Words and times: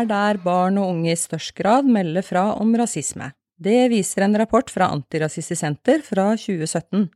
er 0.00 0.08
der 0.08 0.38
barn 0.40 0.78
og 0.80 0.94
unge 0.94 1.12
i 1.12 1.18
størst 1.18 1.52
grad 1.58 1.88
melder 1.88 2.24
fra 2.24 2.44
om 2.56 2.72
rasisme. 2.78 3.30
Det 3.60 3.90
viser 3.92 4.24
en 4.24 4.36
rapport 4.40 4.70
fra 4.72 4.88
Antirasistisk 4.94 5.60
Senter 5.60 6.00
fra 6.04 6.30
2017. 6.40 7.08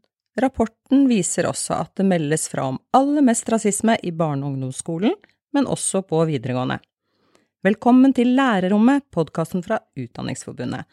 Rapporten 0.43 1.07
viser 1.09 1.49
også 1.49 1.79
at 1.79 1.95
det 1.97 2.05
meldes 2.11 2.49
fra 2.53 2.67
om 2.73 2.81
aller 2.97 3.25
mest 3.25 3.49
rasisme 3.49 3.97
i 4.03 4.11
barne- 4.13 4.45
og 4.45 4.53
ungdomsskolen, 4.53 5.15
men 5.55 5.71
også 5.71 6.03
på 6.05 6.25
videregående. 6.29 6.81
Velkommen 7.65 8.13
til 8.13 8.35
Lærerrommet, 8.37 9.07
podkasten 9.15 9.65
fra 9.65 9.79
Utdanningsforbundet. 9.97 10.85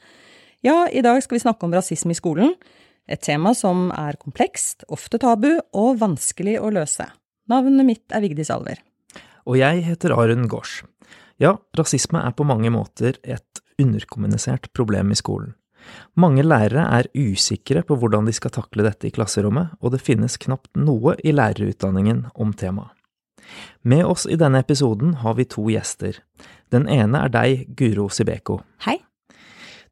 Ja, 0.63 0.85
i 0.87 1.01
dag 1.03 1.19
skal 1.25 1.39
vi 1.39 1.43
snakke 1.43 1.67
om 1.67 1.75
rasisme 1.75 2.15
i 2.15 2.19
skolen, 2.21 2.53
et 3.09 3.25
tema 3.25 3.51
som 3.57 3.89
er 3.97 4.15
komplekst, 4.21 4.85
ofte 4.87 5.19
tabu 5.19 5.49
og 5.73 5.99
vanskelig 5.99 6.55
å 6.61 6.71
løse. 6.71 7.09
Navnet 7.51 7.89
mitt 7.89 8.15
er 8.15 8.23
Vigdis 8.23 8.53
Alver. 8.53 8.79
Og 9.49 9.57
jeg 9.59 9.83
heter 9.89 10.13
Arun 10.15 10.47
Gaars. 10.47 10.83
Ja, 11.41 11.55
rasisme 11.73 12.21
er 12.21 12.35
på 12.37 12.45
mange 12.45 12.69
måter 12.69 13.15
et 13.25 13.61
underkommunisert 13.81 14.67
problem 14.77 15.09
i 15.09 15.17
skolen. 15.17 15.55
Mange 16.13 16.43
lærere 16.45 16.83
er 16.99 17.09
usikre 17.17 17.81
på 17.81 17.97
hvordan 17.97 18.27
de 18.29 18.35
skal 18.37 18.53
takle 18.53 18.85
dette 18.85 19.09
i 19.09 19.13
klasserommet, 19.15 19.71
og 19.81 19.95
det 19.95 20.03
finnes 20.05 20.37
knapt 20.37 20.69
noe 20.77 21.15
i 21.25 21.33
lærerutdanningen 21.33 22.27
om 22.35 22.53
temaet. 22.53 22.93
Med 23.81 24.05
oss 24.05 24.27
i 24.29 24.37
denne 24.37 24.61
episoden 24.61 25.15
har 25.23 25.33
vi 25.39 25.47
to 25.49 25.65
gjester. 25.73 26.21
Den 26.69 26.85
ene 26.85 27.25
er 27.25 27.33
deg, 27.33 27.65
Guro 27.73 28.05
Sibeko. 28.13 28.61
Hei. 28.85 28.99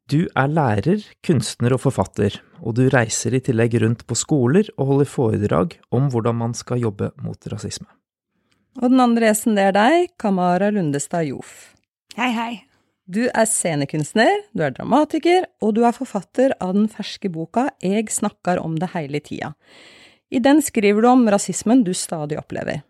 Du 0.09 0.29
er 0.37 0.53
lærer, 0.53 1.01
kunstner 1.25 1.73
og 1.73 1.81
forfatter, 1.81 2.37
og 2.61 2.77
du 2.77 2.85
reiser 2.93 3.33
i 3.33 3.41
tillegg 3.41 3.81
rundt 3.81 4.05
på 4.05 4.17
skoler 4.17 4.69
og 4.77 4.93
holder 4.93 5.09
foredrag 5.17 5.79
om 5.89 6.13
hvordan 6.13 6.37
man 6.45 6.53
skal 6.57 6.85
jobbe 6.85 7.09
mot 7.25 7.49
rasisme. 7.49 7.89
Og 8.77 8.91
den 8.91 9.01
andre 9.01 9.29
gjesten, 9.29 9.57
det 9.57 9.69
er 9.71 9.75
deg, 9.75 10.11
Kamara 10.21 10.69
Lundestad 10.73 11.25
Joff. 11.25 11.71
Hei, 12.17 12.29
hei. 12.35 12.51
Du 13.09 13.23
er 13.25 13.47
scenekunstner, 13.49 14.43
du 14.53 14.61
er 14.61 14.75
dramatiker, 14.75 15.47
og 15.65 15.73
du 15.79 15.81
er 15.87 15.95
forfatter 15.95 16.53
av 16.61 16.75
den 16.77 16.85
ferske 16.93 17.31
boka 17.33 17.71
Eg 17.81 18.11
snakkar 18.13 18.61
om 18.61 18.75
det 18.77 18.91
heile 18.93 19.21
tida. 19.25 19.55
I 20.29 20.37
den 20.45 20.61
skriver 20.61 21.01
du 21.01 21.09
om 21.09 21.25
rasismen 21.33 21.81
du 21.87 21.95
stadig 21.97 22.37
opplever. 22.37 22.83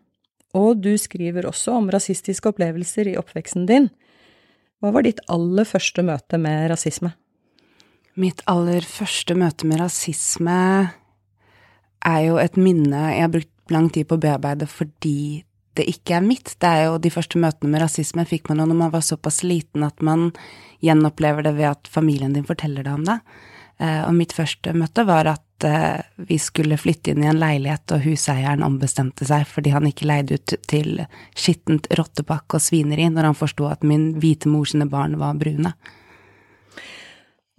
Og 0.52 0.82
du 0.84 0.92
skriver 1.00 1.48
også 1.48 1.78
om 1.78 1.88
rasistiske 1.88 2.52
opplevelser 2.52 3.08
i 3.08 3.16
oppveksten 3.16 3.64
din. 3.70 3.88
Hva 4.80 4.92
var 4.92 5.06
ditt 5.08 5.22
aller 5.32 5.64
første 5.64 6.04
møte 6.04 6.36
med 6.42 6.68
rasisme? 6.72 7.14
Mitt 8.20 8.42
aller 8.50 8.84
første 8.84 9.36
møte 9.38 9.68
med 9.70 9.80
rasisme 9.80 10.60
er 12.04 12.20
jo 12.26 12.36
et 12.42 12.56
minne 12.60 13.06
jeg 13.14 13.24
har 13.24 13.32
brukt 13.32 13.72
lang 13.72 13.88
tid 13.94 14.08
på 14.10 14.18
å 14.18 14.22
bearbeide 14.24 14.68
fordi 14.68 15.44
det 15.78 15.86
ikke 15.90 16.16
er 16.18 16.26
mitt. 16.26 16.56
Det 16.58 16.66
er 16.68 16.88
jo 16.88 16.98
de 17.02 17.12
første 17.12 17.38
møtene 17.40 17.70
med 17.72 17.84
rasisme 17.84 18.24
fikk 18.28 18.50
man 18.50 18.62
jo 18.62 18.66
når 18.70 18.80
man 18.82 18.92
var 18.94 19.06
såpass 19.06 19.42
liten 19.46 19.86
at 19.86 20.02
man 20.02 20.30
gjenopplever 20.84 21.46
det 21.46 21.54
ved 21.58 21.70
at 21.70 21.90
familien 21.92 22.34
din 22.34 22.48
forteller 22.48 22.86
deg 22.86 22.98
om 22.98 23.06
det. 23.06 23.20
Eh, 23.80 24.02
og 24.04 24.12
mitt 24.16 24.34
første 24.36 24.74
møte 24.76 25.06
var 25.08 25.28
at 25.30 25.64
eh, 25.64 26.02
vi 26.28 26.36
skulle 26.40 26.78
flytte 26.80 27.14
inn 27.14 27.24
i 27.24 27.30
en 27.30 27.40
leilighet, 27.40 27.86
og 27.94 28.04
huseieren 28.04 28.64
ombestemte 28.66 29.28
seg 29.28 29.46
fordi 29.48 29.72
han 29.72 29.88
ikke 29.88 30.08
leide 30.10 30.36
ut 30.36 30.56
til 30.68 31.00
skittent 31.38 31.88
rottepakk 31.96 32.58
og 32.58 32.64
svineri 32.64 33.08
når 33.12 33.30
han 33.30 33.38
forsto 33.38 33.70
at 33.70 33.86
min 33.86 34.12
hvite 34.20 34.50
mor 34.52 34.68
sine 34.68 34.88
barn 34.90 35.16
var 35.20 35.38
brune. 35.40 35.72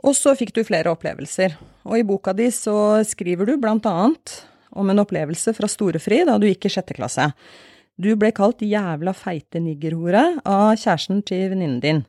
Og 0.02 0.16
så 0.18 0.34
fikk 0.38 0.54
du 0.56 0.64
flere 0.66 0.94
opplevelser, 0.94 1.58
og 1.86 1.98
i 1.98 2.06
boka 2.06 2.34
di 2.38 2.48
så 2.54 3.02
skriver 3.06 3.50
du 3.50 3.58
blant 3.62 3.86
annet 3.90 4.40
om 4.72 4.90
en 4.90 5.02
opplevelse 5.02 5.54
fra 5.54 5.70
Storefri 5.70 6.24
da 6.26 6.38
du 6.42 6.48
gikk 6.50 6.70
i 6.70 6.74
sjette 6.74 6.96
klasse. 6.98 7.28
Du 8.02 8.10
ble 8.18 8.32
kalt 8.34 8.64
jævla 8.66 9.14
feite 9.14 9.60
niggerhore 9.62 10.24
av 10.48 10.74
kjæresten 10.80 11.22
til 11.28 11.52
venninnen 11.52 11.82
din. 11.84 12.04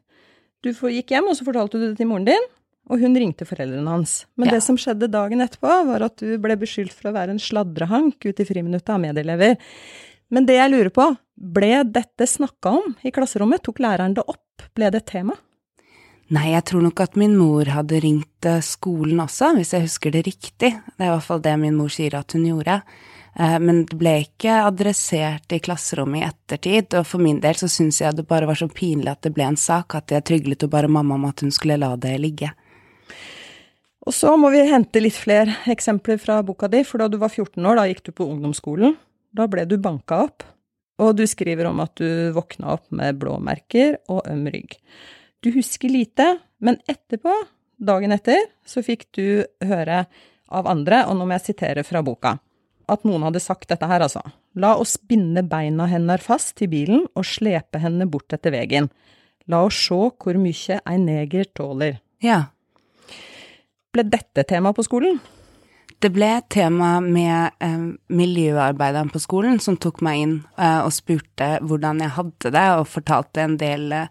Du 0.65 0.71
gikk 0.73 1.13
hjem, 1.13 1.29
og 1.29 1.37
så 1.37 1.45
fortalte 1.45 1.81
du 1.81 1.89
det 1.91 1.99
til 1.99 2.09
moren 2.09 2.29
din, 2.29 2.47
og 2.89 3.03
hun 3.03 3.19
ringte 3.19 3.45
foreldrene 3.49 3.91
hans. 3.91 4.23
Men 4.39 4.49
ja. 4.49 4.57
det 4.57 4.63
som 4.65 4.79
skjedde 4.81 5.11
dagen 5.13 5.43
etterpå, 5.45 5.75
var 5.91 6.07
at 6.07 6.17
du 6.23 6.39
ble 6.41 6.57
beskyldt 6.61 6.95
for 6.97 7.11
å 7.11 7.17
være 7.17 7.35
en 7.35 7.43
sladrehank 7.43 8.25
ute 8.25 8.45
i 8.45 8.49
friminuttet 8.49 8.95
av 8.95 9.03
medelever. 9.03 9.59
Men 10.33 10.49
det 10.49 10.57
jeg 10.57 10.73
lurer 10.73 10.93
på, 10.95 11.11
ble 11.37 11.73
dette 11.93 12.29
snakka 12.31 12.77
om 12.79 12.95
i 13.05 13.13
klasserommet? 13.13 13.65
Tok 13.67 13.83
læreren 13.85 14.17
det 14.17 14.25
opp? 14.25 14.65
Ble 14.73 14.89
det 14.95 15.03
et 15.03 15.11
tema? 15.13 15.37
Nei, 16.33 16.55
jeg 16.55 16.65
tror 16.71 16.87
nok 16.87 17.03
at 17.05 17.19
min 17.21 17.35
mor 17.37 17.69
hadde 17.69 17.99
ringt 18.01 18.47
eh, 18.49 18.63
skolen 18.65 19.21
også, 19.21 19.51
hvis 19.59 19.75
jeg 19.77 19.85
husker 19.85 20.15
det 20.15 20.23
riktig. 20.31 20.71
Det 20.73 21.03
er 21.03 21.11
i 21.11 21.13
hvert 21.13 21.27
fall 21.27 21.43
det 21.45 21.59
min 21.61 21.77
mor 21.77 21.93
sier 21.93 22.17
at 22.17 22.33
hun 22.33 22.47
gjorde. 22.49 22.79
Eh, 23.39 23.59
men 23.59 23.85
det 23.89 23.97
ble 23.99 24.17
ikke 24.27 24.59
adressert 24.67 25.55
i 25.55 25.61
klasserommet 25.65 26.21
i 26.21 26.27
ettertid, 26.29 26.99
og 26.99 27.07
for 27.09 27.25
min 27.25 27.41
del 27.43 27.57
så 27.59 27.71
syns 27.71 28.03
jeg 28.03 28.17
det 28.19 28.27
bare 28.29 28.49
var 28.51 28.59
så 28.61 28.69
pinlig 28.69 29.13
at 29.13 29.23
det 29.25 29.33
ble 29.37 29.47
en 29.49 29.61
sak, 29.61 29.97
at 29.97 30.13
jeg 30.13 30.27
tryglet 30.29 30.65
jo 30.65 30.71
bare 30.73 30.91
mamma 30.93 31.17
om 31.17 31.29
at 31.31 31.45
hun 31.45 31.55
skulle 31.55 31.81
la 31.81 31.95
det 32.01 32.19
ligge. 32.21 32.53
Og 34.03 34.15
så 34.15 34.35
må 34.41 34.51
vi 34.51 34.65
hente 34.67 35.01
litt 35.01 35.17
flere 35.17 35.61
eksempler 35.71 36.19
fra 36.19 36.41
boka 36.43 36.69
di, 36.69 36.83
for 36.85 37.03
da 37.03 37.09
du 37.09 37.21
var 37.23 37.31
14 37.31 37.63
år, 37.63 37.79
da 37.79 37.87
gikk 37.87 38.03
du 38.09 38.13
på 38.19 38.27
ungdomsskolen. 38.27 38.97
Da 39.33 39.47
ble 39.49 39.65
du 39.69 39.79
banka 39.81 40.25
opp, 40.27 40.45
og 41.01 41.15
du 41.17 41.23
skriver 41.31 41.71
om 41.71 41.81
at 41.85 41.95
du 42.01 42.35
våkna 42.35 42.75
opp 42.75 42.91
med 42.93 43.21
blåmerker 43.23 44.01
og 44.13 44.27
øm 44.29 44.45
rygg. 44.53 44.77
Du 45.43 45.53
husker 45.55 45.91
lite, 45.91 46.27
men 46.63 46.81
etterpå, 46.91 47.33
dagen 47.83 48.15
etter, 48.15 48.43
så 48.67 48.83
fikk 48.85 49.09
du 49.17 49.25
høre 49.67 50.05
av 50.53 50.69
andre, 50.71 51.05
og 51.09 51.17
nå 51.17 51.27
må 51.27 51.39
jeg 51.39 51.53
sitere 51.53 51.87
fra 51.87 52.03
boka, 52.05 52.37
at 52.95 53.05
noen 53.09 53.25
hadde 53.27 53.43
sagt 53.43 53.69
dette 53.73 53.89
her, 53.89 54.05
altså. 54.05 54.23
La 54.55 54.75
oss 54.81 54.97
binde 54.97 55.45
beina 55.49 55.89
hennes 55.91 56.23
fast 56.25 56.57
til 56.61 56.71
bilen 56.73 57.07
og 57.17 57.27
slepe 57.27 57.81
henne 57.83 58.09
bort 58.11 58.33
etter 58.37 58.55
vegen. 58.55 58.91
La 59.51 59.63
oss 59.67 59.79
sjå 59.89 60.13
hvor 60.23 60.39
mykje 60.39 60.81
ei 60.87 60.99
neger 61.03 61.49
tåler. 61.57 62.01
Ja. 62.23 62.45
Ble 63.93 64.05
dette 64.09 64.45
tema 64.49 64.73
på 64.77 64.85
skolen? 64.87 65.19
Det 66.03 66.11
ble 66.11 66.29
et 66.35 66.49
tema 66.51 66.97
med 67.05 67.59
eh, 67.63 67.83
miljøarbeideren 68.11 69.11
på 69.13 69.21
skolen 69.23 69.61
som 69.63 69.77
tok 69.79 70.01
meg 70.03 70.23
inn 70.23 70.33
eh, 70.59 70.81
og 70.83 70.91
spurte 70.95 71.61
hvordan 71.63 72.01
jeg 72.03 72.15
hadde 72.17 72.51
det, 72.57 72.69
og 72.81 72.91
fortalte 72.91 73.45
en 73.45 73.55
del 73.61 73.93
eh, 73.95 74.09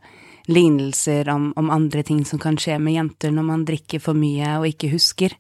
lignelser 0.48 1.28
om, 1.34 1.50
om, 1.60 1.72
andre 1.74 2.04
ting 2.08 2.24
som 2.28 2.40
kan 2.40 2.56
skje 2.60 2.78
med 2.80 2.96
jenter 2.96 3.34
når 3.36 3.48
man 3.50 3.66
drikker 3.68 4.00
for 4.04 4.16
mye 4.16 4.54
og 4.62 4.70
ikke 4.70 4.94
husker. 4.94 5.36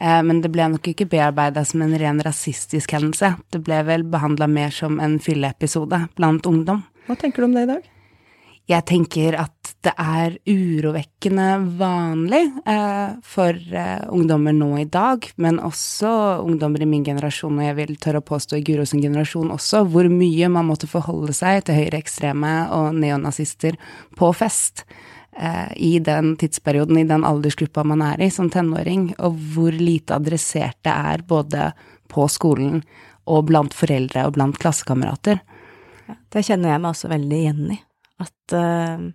Eh, 0.00 0.22
men 0.22 0.42
det 0.44 0.52
ble 0.54 0.68
nok 0.74 0.90
ikke 0.92 1.08
bearbeida 1.10 1.64
som 1.66 1.82
en 1.82 1.96
ren 1.98 2.22
rasistisk 2.24 2.94
hendelse. 2.94 3.34
Det 3.50 3.62
ble 3.66 3.82
vel 3.88 4.06
behandla 4.08 4.48
mer 4.50 4.74
som 4.74 5.00
en 5.02 5.18
fylleepisode 5.22 6.04
blant 6.18 6.46
ungdom. 6.46 6.84
Hva 7.08 7.16
tenker 7.18 7.42
du 7.42 7.48
om 7.48 7.56
det 7.56 7.66
i 7.66 7.72
dag? 7.74 7.94
Jeg 8.68 8.84
tenker 8.84 9.32
at 9.40 9.54
det 9.86 9.94
er 9.96 10.34
urovekkende 10.44 11.46
vanlig 11.78 12.42
eh, 12.68 13.14
for 13.24 13.56
eh, 13.56 14.02
ungdommer 14.12 14.52
nå 14.52 14.72
i 14.82 14.88
dag, 14.90 15.24
men 15.40 15.60
også 15.64 16.10
ungdommer 16.44 16.84
i 16.84 16.88
min 16.90 17.06
generasjon, 17.06 17.56
og 17.56 17.64
jeg 17.64 17.78
vil 17.78 17.94
tørre 17.96 18.20
å 18.20 18.26
påstå 18.28 18.58
i 18.58 18.64
Guros 18.66 18.92
generasjon 18.92 19.54
også, 19.54 19.86
hvor 19.88 20.10
mye 20.12 20.50
man 20.52 20.68
måtte 20.68 20.90
forholde 20.90 21.32
seg 21.36 21.62
til 21.64 21.78
høyreekstreme 21.80 22.54
og 22.76 22.98
neonazister 22.98 23.78
på 24.18 24.34
fest 24.36 24.84
i 25.76 25.98
den 26.02 26.32
tidsperioden, 26.34 26.96
i 26.98 27.06
den 27.06 27.22
aldersgruppa 27.22 27.84
man 27.86 28.00
er 28.02 28.24
i 28.24 28.30
som 28.34 28.48
tenåring, 28.50 29.12
og 29.22 29.36
hvor 29.54 29.70
lite 29.70 30.16
adressert 30.16 30.80
det 30.82 30.90
er 30.90 31.22
både 31.28 31.68
på 32.10 32.24
skolen 32.32 32.80
og 33.28 33.46
blant 33.50 33.76
foreldre 33.76 34.24
og 34.26 34.34
blant 34.38 34.58
klassekamerater. 34.60 35.40
Det 36.32 36.44
kjenner 36.46 36.72
jeg 36.72 36.82
meg 36.82 36.90
også 36.90 37.12
veldig 37.12 37.38
igjen 37.38 37.72
i. 37.76 37.78
At 38.18 38.54
uh, 38.56 39.06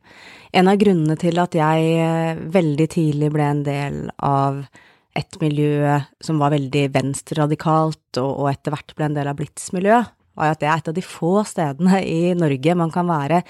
en 0.60 0.72
av 0.72 0.80
grunnene 0.80 1.18
til 1.20 1.42
at 1.42 1.58
jeg 1.58 1.94
uh, 2.00 2.44
veldig 2.54 2.88
tidlig 2.94 3.32
ble 3.34 3.48
en 3.50 3.64
del 3.66 4.02
av 4.24 4.64
et 5.18 5.40
miljø 5.42 6.00
som 6.24 6.40
var 6.42 6.54
veldig 6.56 6.88
venstreradikalt, 6.94 8.22
og, 8.22 8.32
og 8.32 8.52
etter 8.54 8.74
hvert 8.74 8.94
ble 8.98 9.10
en 9.10 9.18
del 9.18 9.30
av 9.30 9.38
Blitz-miljøet, 9.38 10.14
var 10.34 10.54
at 10.54 10.62
det 10.64 10.70
er 10.70 10.80
et 10.80 10.88
av 10.90 10.96
de 10.98 11.04
få 11.06 11.34
stedene 11.46 12.00
i 12.10 12.34
Norge 12.38 12.74
man 12.80 12.94
kan 12.94 13.06
være 13.06 13.44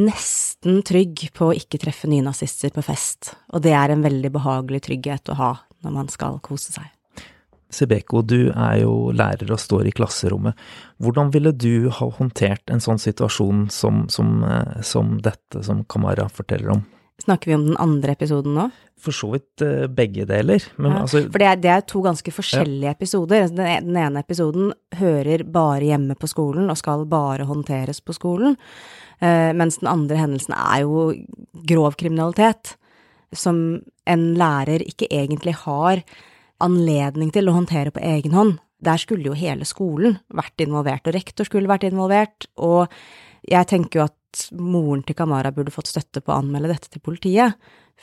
nesten 0.00 0.82
trygg 0.86 1.28
på 1.36 1.50
å 1.50 1.56
ikke 1.56 1.80
treffe 1.82 2.10
nynazister 2.10 2.72
på 2.74 2.82
fest, 2.84 3.34
og 3.52 3.62
det 3.64 3.74
er 3.76 3.94
en 3.94 4.04
veldig 4.04 4.32
behagelig 4.34 4.84
trygghet 4.88 5.32
å 5.32 5.38
ha 5.38 5.52
når 5.84 5.94
man 5.94 6.10
skal 6.12 6.40
kose 6.44 6.74
seg. 6.74 6.90
Sebeko, 7.74 8.22
du 8.22 8.52
er 8.52 8.80
jo 8.84 9.10
lærer 9.14 9.50
og 9.50 9.58
står 9.58 9.88
i 9.90 9.94
klasserommet. 9.94 10.54
Hvordan 11.02 11.32
ville 11.34 11.50
du 11.50 11.88
ha 11.90 12.08
håndtert 12.18 12.70
en 12.70 12.82
sånn 12.82 13.00
situasjon 13.02 13.66
som, 13.74 14.04
som, 14.12 14.36
eh, 14.46 14.82
som 14.86 15.16
dette 15.22 15.64
som 15.66 15.82
Kamara 15.90 16.28
forteller 16.30 16.76
om? 16.76 16.84
Snakker 17.24 17.50
vi 17.50 17.56
om 17.56 17.66
den 17.70 17.78
andre 17.80 18.12
episoden 18.12 18.56
nå? 18.56 18.66
For 19.00 19.16
så 19.16 19.30
vidt 19.32 19.62
uh, 19.64 19.86
begge 19.92 20.26
deler. 20.28 20.60
Ja, 20.76 20.90
altså, 21.00 21.24
for 21.32 21.40
det 21.40 21.48
er, 21.48 21.60
det 21.60 21.70
er, 21.72 21.84
to 21.88 22.02
ganske 22.04 22.32
forskjellige 22.32 22.90
ja. 22.90 22.92
episoder. 22.92 23.46
Den, 23.48 23.96
e, 23.96 24.04
ene 24.04 24.20
episoden 24.20 24.72
hører 25.00 25.44
bare 25.48 25.88
hjemme 25.88 26.16
på 26.20 26.28
skolen 26.30 26.68
og 26.72 26.78
skal 26.80 27.06
bare 27.08 27.46
håndteres 27.48 28.02
på 28.04 28.16
skolen. 28.16 28.58
Uh, 29.22 29.52
mens 29.56 29.80
den 29.80 29.88
andre 29.88 30.20
hendelsen 30.20 30.56
er 30.56 30.84
jo 30.84 31.08
grov 31.68 31.96
kriminalitet. 32.00 32.76
Som 33.34 33.58
en 34.06 34.26
lærer 34.38 34.84
ikke 34.84 35.08
egentlig 35.10 35.56
har 35.64 36.04
anledning 36.62 37.32
til 37.34 37.48
å 37.48 37.56
håndtere 37.56 37.92
på 37.94 38.04
egen 38.04 38.36
hånd. 38.36 38.58
Der 38.84 39.00
skulle 39.00 39.30
jo 39.30 39.38
hele 39.38 39.64
skolen 39.68 40.18
vært 40.28 40.60
involvert, 40.60 41.08
og 41.08 41.16
rektor 41.16 41.48
skulle 41.48 41.70
vært 41.70 41.86
involvert, 41.88 42.46
og 42.60 42.92
jeg 43.48 43.68
tenker 43.70 44.00
jo 44.00 44.04
at 44.08 44.16
at 44.34 44.48
moren 44.58 45.02
til 45.06 45.14
Kamara 45.18 45.52
burde 45.54 45.70
fått 45.74 45.86
støtte 45.92 46.20
på 46.24 46.32
å 46.34 46.40
anmelde 46.42 46.72
dette 46.74 46.90
til 46.90 47.02
politiet. 47.04 47.54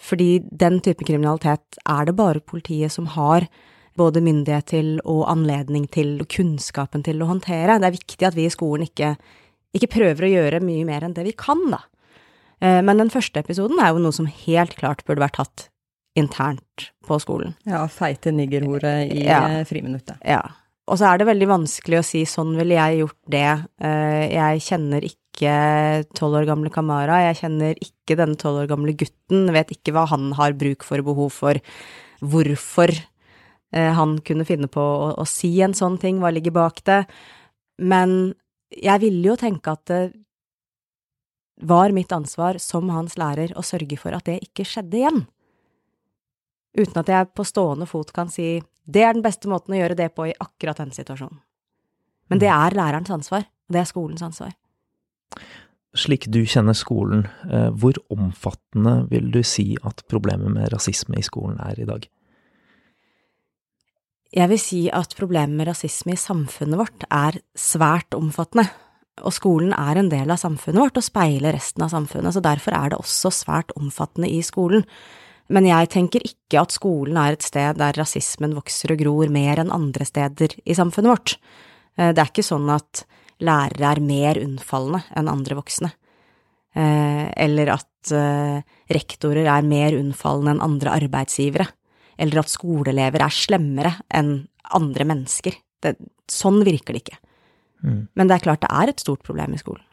Fordi 0.01 0.39
den 0.48 0.80
type 0.81 1.04
kriminalitet 1.04 1.78
er 1.83 2.06
det 2.07 2.16
bare 2.16 2.39
politiet 2.39 2.92
som 2.94 3.10
har 3.18 3.48
både 4.00 4.22
myndighet 4.24 4.69
til 4.72 4.94
og 5.04 5.25
anledning 5.28 5.89
til 5.92 6.13
og 6.24 6.30
kunnskapen 6.31 7.04
til 7.04 7.19
å 7.22 7.28
håndtere. 7.28 7.75
Det 7.81 7.89
er 7.89 7.98
viktig 7.98 8.28
at 8.30 8.38
vi 8.38 8.45
i 8.48 8.54
skolen 8.54 8.88
ikke, 8.88 9.18
ikke 9.75 9.92
prøver 9.92 10.24
å 10.28 10.31
gjøre 10.31 10.62
mye 10.63 10.86
mer 10.88 11.04
enn 11.04 11.13
det 11.18 11.25
vi 11.28 11.33
kan, 11.36 11.60
da. 11.74 11.81
Eh, 12.62 12.80
men 12.88 12.98
den 13.04 13.12
første 13.12 13.44
episoden 13.44 13.81
er 13.83 13.92
jo 13.92 14.00
noe 14.06 14.16
som 14.16 14.30
helt 14.31 14.78
klart 14.80 15.04
burde 15.06 15.25
vært 15.25 15.36
tatt 15.42 15.68
internt 16.16 16.92
på 17.07 17.19
skolen. 17.24 17.54
Ja, 17.68 17.83
feite 17.92 18.31
niggerhoret 18.36 19.12
i 19.12 19.25
Ja. 19.28 19.44
eh, 19.60 19.63
friminuttet. 19.68 20.18
Ja. 20.24 20.42
Og 20.88 20.98
så 21.00 21.12
er 21.12 21.18
det 21.19 21.28
veldig 21.28 21.48
vanskelig 21.48 22.00
å 22.00 22.04
si 22.06 22.24
sånn 22.25 22.56
ville 22.57 22.75
jeg 22.80 23.00
gjort 23.04 23.19
det. 23.30 23.66
Eh, 23.80 24.30
Jeg 24.31 24.60
kjenner 24.62 25.01
ikke 25.04 25.19
tolv 25.39 26.36
år 26.42 26.45
gamle 26.45 26.69
Kamara, 26.69 27.22
jeg 27.28 27.39
kjenner 27.42 27.78
ikke 27.80 28.18
denne 28.19 28.36
tolv 28.36 28.63
år 28.63 28.68
gamle 28.68 28.94
gutten, 28.94 29.51
vet 29.54 29.72
ikke 29.72 29.94
hva 29.95 30.06
han 30.12 30.33
har 30.38 30.54
bruk 30.54 30.83
for 30.83 31.00
og 31.00 31.06
behov 31.06 31.31
for, 31.31 31.60
hvorfor 32.22 32.92
eh, 32.92 33.92
han 33.95 34.19
kunne 34.19 34.45
finne 34.45 34.68
på 34.68 34.81
å, 34.81 35.13
å 35.18 35.25
si 35.25 35.62
en 35.62 35.74
sånn 35.74 35.98
ting, 35.98 36.19
hva 36.19 36.31
ligger 36.31 36.51
bak 36.51 36.83
det. 36.86 37.06
Men 37.81 38.33
jeg 38.72 39.01
ville 39.01 39.31
jo 39.31 39.38
tenke 39.39 39.72
at 39.72 39.86
det 39.89 40.01
var 41.62 41.94
mitt 41.94 42.12
ansvar 42.12 42.57
som 42.57 42.89
hans 42.89 43.18
lærer 43.18 43.54
å 43.57 43.63
sørge 43.66 43.98
for 44.00 44.16
at 44.18 44.25
det 44.25 44.42
ikke 44.45 44.66
skjedde 44.66 44.98
igjen. 44.98 45.24
Uten 46.78 47.01
at 47.01 47.10
jeg 47.12 47.31
på 47.36 47.45
stående 47.45 47.88
fot 47.89 48.13
kan 48.16 48.31
si 48.31 48.62
det 48.92 49.04
er 49.06 49.13
den 49.13 49.24
beste 49.24 49.50
måten 49.51 49.75
å 49.75 49.80
gjøre 49.80 49.98
det 49.98 50.10
på 50.16 50.30
i 50.30 50.38
akkurat 50.39 50.80
den 50.81 50.94
situasjonen. 50.95 51.39
Men 52.31 52.39
det 52.42 52.50
er 52.50 52.75
lærerens 52.75 53.12
ansvar, 53.12 53.44
og 53.44 53.75
det 53.75 53.81
er 53.81 53.89
skolens 53.89 54.24
ansvar. 54.25 54.54
Slik 55.92 56.30
du 56.31 56.39
kjenner 56.48 56.75
skolen, 56.78 57.25
eh, 57.51 57.69
hvor 57.75 57.98
omfattende 58.13 59.10
vil 59.12 59.28
du 59.31 59.42
si 59.44 59.75
at 59.83 60.06
problemet 60.07 60.54
med 60.54 60.72
rasisme 60.72 61.19
i 61.19 61.25
skolen 61.25 61.60
er 61.60 61.81
i 61.81 61.88
dag? 61.88 62.07
Jeg 64.31 64.48
vil 64.48 64.62
si 64.63 64.86
at 64.88 65.12
problemet 65.18 65.57
med 65.57 65.68
rasisme 65.68 66.13
i 66.16 66.19
samfunnet 66.19 66.80
vårt 66.80 67.04
er 67.12 67.42
svært 67.60 68.16
omfattende, 68.16 68.69
og 69.19 69.36
skolen 69.36 69.74
er 69.75 70.00
en 70.00 70.07
del 70.10 70.31
av 70.31 70.39
samfunnet 70.39 70.80
vårt 70.80 71.01
og 71.01 71.04
speiler 71.04 71.57
resten 71.57 71.83
av 71.83 71.92
samfunnet, 71.92 72.31
så 72.31 72.44
derfor 72.44 72.78
er 72.78 72.94
det 72.94 73.01
også 73.01 73.33
svært 73.36 73.75
omfattende 73.75 74.31
i 74.31 74.39
skolen. 74.42 74.86
Men 75.51 75.68
jeg 75.68 75.89
tenker 75.92 76.24
ikke 76.24 76.62
at 76.62 76.72
skolen 76.72 77.19
er 77.19 77.36
et 77.36 77.44
sted 77.44 77.75
der 77.75 78.00
rasismen 78.00 78.56
vokser 78.56 78.94
og 78.95 79.04
gror 79.04 79.28
mer 79.28 79.60
enn 79.60 79.75
andre 79.75 80.07
steder 80.07 80.56
i 80.63 80.78
samfunnet 80.78 81.12
vårt. 81.12 81.36
Eh, 81.98 82.13
Det 82.13 82.24
er 82.24 82.31
ikke 82.31 82.48
sånn 82.48 82.72
at 82.72 83.04
lærere 83.41 83.95
er 83.95 84.01
mer 84.05 84.39
unnfallende 84.41 85.03
enn 85.17 85.31
andre 85.31 85.57
voksne, 85.57 85.91
Eh, 86.71 87.25
eller 87.43 87.73
at 87.73 88.11
eh, 88.15 88.61
rektorer 88.95 89.43
er 89.43 89.67
mer 89.67 89.95
unnfallende 89.97 90.55
enn 90.55 90.63
andre 90.63 90.93
arbeidsgivere, 91.01 91.67
eller 92.21 92.39
at 92.39 92.51
skoleelever 92.51 93.25
er 93.25 93.35
slemmere 93.35 93.91
enn 94.15 94.38
andre 94.71 95.07
mennesker. 95.09 95.57
Det, 95.83 95.97
sånn 96.31 96.61
virker 96.63 96.95
det 96.95 97.03
ikke. 97.03 97.19
Mm. 97.83 98.01
Men 98.15 98.29
det 98.29 98.38
er 98.38 98.45
klart 98.45 98.63
det 98.63 98.71
er 98.71 98.91
et 98.93 99.03
stort 99.03 99.25
problem 99.27 99.57
i 99.57 99.59
skolen. 99.59 99.83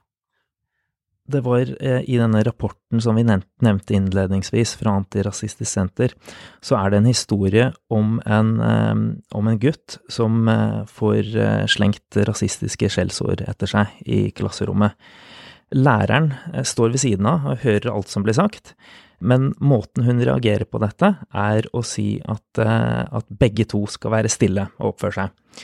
Det 1.28 1.42
var 1.44 1.68
eh, 1.84 2.00
i 2.08 2.16
denne 2.16 2.40
rapporten 2.46 3.02
som 3.04 3.18
vi 3.18 3.24
nevnte 3.26 3.94
innledningsvis 3.94 4.72
fra 4.80 4.94
Antirasistisk 4.96 5.68
Senter, 5.68 6.14
så 6.64 6.78
er 6.78 6.90
det 6.90 7.00
en 7.02 7.08
historie 7.10 7.66
om 7.92 8.14
en, 8.24 8.52
eh, 8.64 8.94
om 9.36 9.50
en 9.50 9.58
gutt 9.60 9.98
som 10.08 10.48
eh, 10.48 10.78
får 10.88 11.34
slengt 11.68 12.16
rasistiske 12.28 12.88
skjellsord 12.94 13.42
etter 13.44 13.68
seg 13.68 13.98
i 14.08 14.22
klasserommet. 14.32 14.96
Læreren 15.76 16.30
står 16.64 16.94
ved 16.94 17.02
siden 17.02 17.28
av 17.28 17.44
og 17.52 17.60
hører 17.66 17.90
alt 17.92 18.08
som 18.08 18.24
blir 18.24 18.36
sagt, 18.38 18.72
men 19.20 19.50
måten 19.60 20.06
hun 20.06 20.22
reagerer 20.24 20.64
på 20.64 20.80
dette, 20.80 21.10
er 21.28 21.68
å 21.76 21.82
si 21.84 22.22
at, 22.24 22.62
at 22.62 23.28
begge 23.28 23.66
to 23.68 23.82
skal 23.90 24.14
være 24.14 24.32
stille 24.32 24.64
og 24.78 24.94
oppføre 24.94 25.18
seg. 25.18 25.60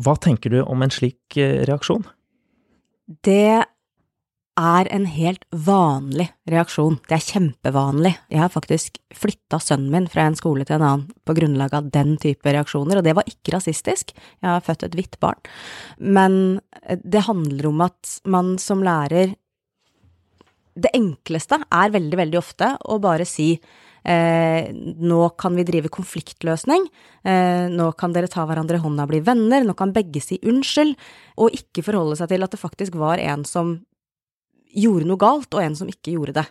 Hva 0.00 0.16
tenker 0.16 0.54
du 0.54 0.62
om 0.62 0.80
en 0.80 0.94
slik 0.94 1.36
reaksjon? 1.68 2.06
Det 3.26 3.66
er 4.58 4.88
en 4.92 5.06
helt 5.08 5.44
vanlig 5.50 6.26
reaksjon. 6.50 6.98
Det 7.08 7.16
er 7.16 7.26
kjempevanlig. 7.26 8.12
Jeg 8.32 8.42
har 8.42 8.52
faktisk 8.52 8.98
flytta 9.16 9.60
sønnen 9.62 9.90
min 9.92 10.08
fra 10.10 10.26
en 10.28 10.38
skole 10.38 10.66
til 10.66 10.78
en 10.78 10.86
annen 10.86 11.04
på 11.26 11.36
grunnlag 11.38 11.74
av 11.76 11.90
den 11.94 12.16
type 12.20 12.44
reaksjoner, 12.44 12.98
og 12.98 13.06
det 13.06 13.14
var 13.16 13.28
ikke 13.30 13.54
rasistisk. 13.56 14.14
Jeg 14.14 14.48
har 14.48 14.64
født 14.64 14.88
et 14.88 14.96
hvitt 14.98 15.20
barn. 15.22 15.40
Men 15.98 16.60
det 17.04 17.26
handler 17.28 17.70
om 17.70 17.86
at 17.86 18.18
man 18.24 18.56
som 18.58 18.84
lærer 18.84 19.36
Det 20.80 20.92
enkleste 20.94 21.58
er 21.66 21.90
veldig, 21.92 22.16
veldig 22.16 22.38
ofte 22.38 22.68
å 22.88 23.00
bare 23.02 23.26
si 23.26 23.58
Eh, 24.00 24.70
nå 24.72 25.28
kan 25.36 25.56
vi 25.56 25.64
drive 25.68 25.90
konfliktløsning, 25.92 26.86
eh, 27.22 27.68
nå 27.68 27.90
kan 27.98 28.14
dere 28.14 28.30
ta 28.32 28.46
hverandre 28.48 28.78
i 28.78 28.80
hånda 28.80 29.04
og 29.04 29.10
bli 29.12 29.20
venner, 29.20 29.60
nå 29.60 29.76
kan 29.76 29.92
begge 29.92 30.22
si 30.24 30.38
unnskyld, 30.40 30.96
og 31.36 31.52
ikke 31.52 31.84
forholde 31.84 32.16
seg 32.16 32.30
til 32.32 32.42
at 32.42 32.50
det 32.50 32.62
faktisk 32.62 32.96
var 32.96 33.20
en 33.20 33.44
som 33.44 33.82
gjorde 34.76 35.08
noe 35.08 35.20
galt, 35.20 35.50
og 35.54 35.62
en 35.62 35.76
som 35.78 35.90
ikke 35.90 36.14
gjorde 36.14 36.36
det. 36.40 36.46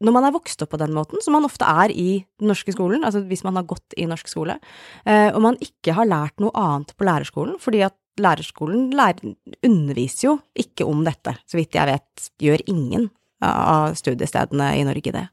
Når 0.00 0.14
man 0.16 0.24
er 0.24 0.32
vokst 0.32 0.62
opp 0.64 0.72
på 0.72 0.80
den 0.80 0.94
måten, 0.96 1.20
som 1.20 1.34
man 1.36 1.44
ofte 1.44 1.66
er 1.68 1.92
i 1.92 2.22
den 2.40 2.48
norske 2.48 2.72
skolen, 2.72 3.04
altså 3.04 3.20
hvis 3.28 3.44
man 3.44 3.58
har 3.60 3.68
gått 3.68 3.96
i 4.00 4.08
norsk 4.08 4.30
skole, 4.32 4.56
eh, 5.04 5.28
og 5.28 5.42
man 5.44 5.58
ikke 5.60 5.96
har 5.98 6.08
lært 6.08 6.40
noe 6.40 6.54
annet 6.56 6.94
på 6.96 7.04
lærerskolen, 7.04 7.58
fordi 7.60 7.82
at 7.84 7.96
lærerskolen 8.20 8.88
lærer, 8.96 9.36
underviser 9.66 10.30
jo 10.30 10.38
ikke 10.56 10.88
om 10.88 11.04
dette, 11.04 11.36
så 11.48 11.60
vidt 11.60 11.76
jeg 11.76 11.88
vet, 11.92 12.30
gjør 12.40 12.64
ingen 12.72 13.10
av 13.44 13.94
studiestedene 13.96 14.72
i 14.76 14.84
Norge 14.84 15.12
det 15.14 15.28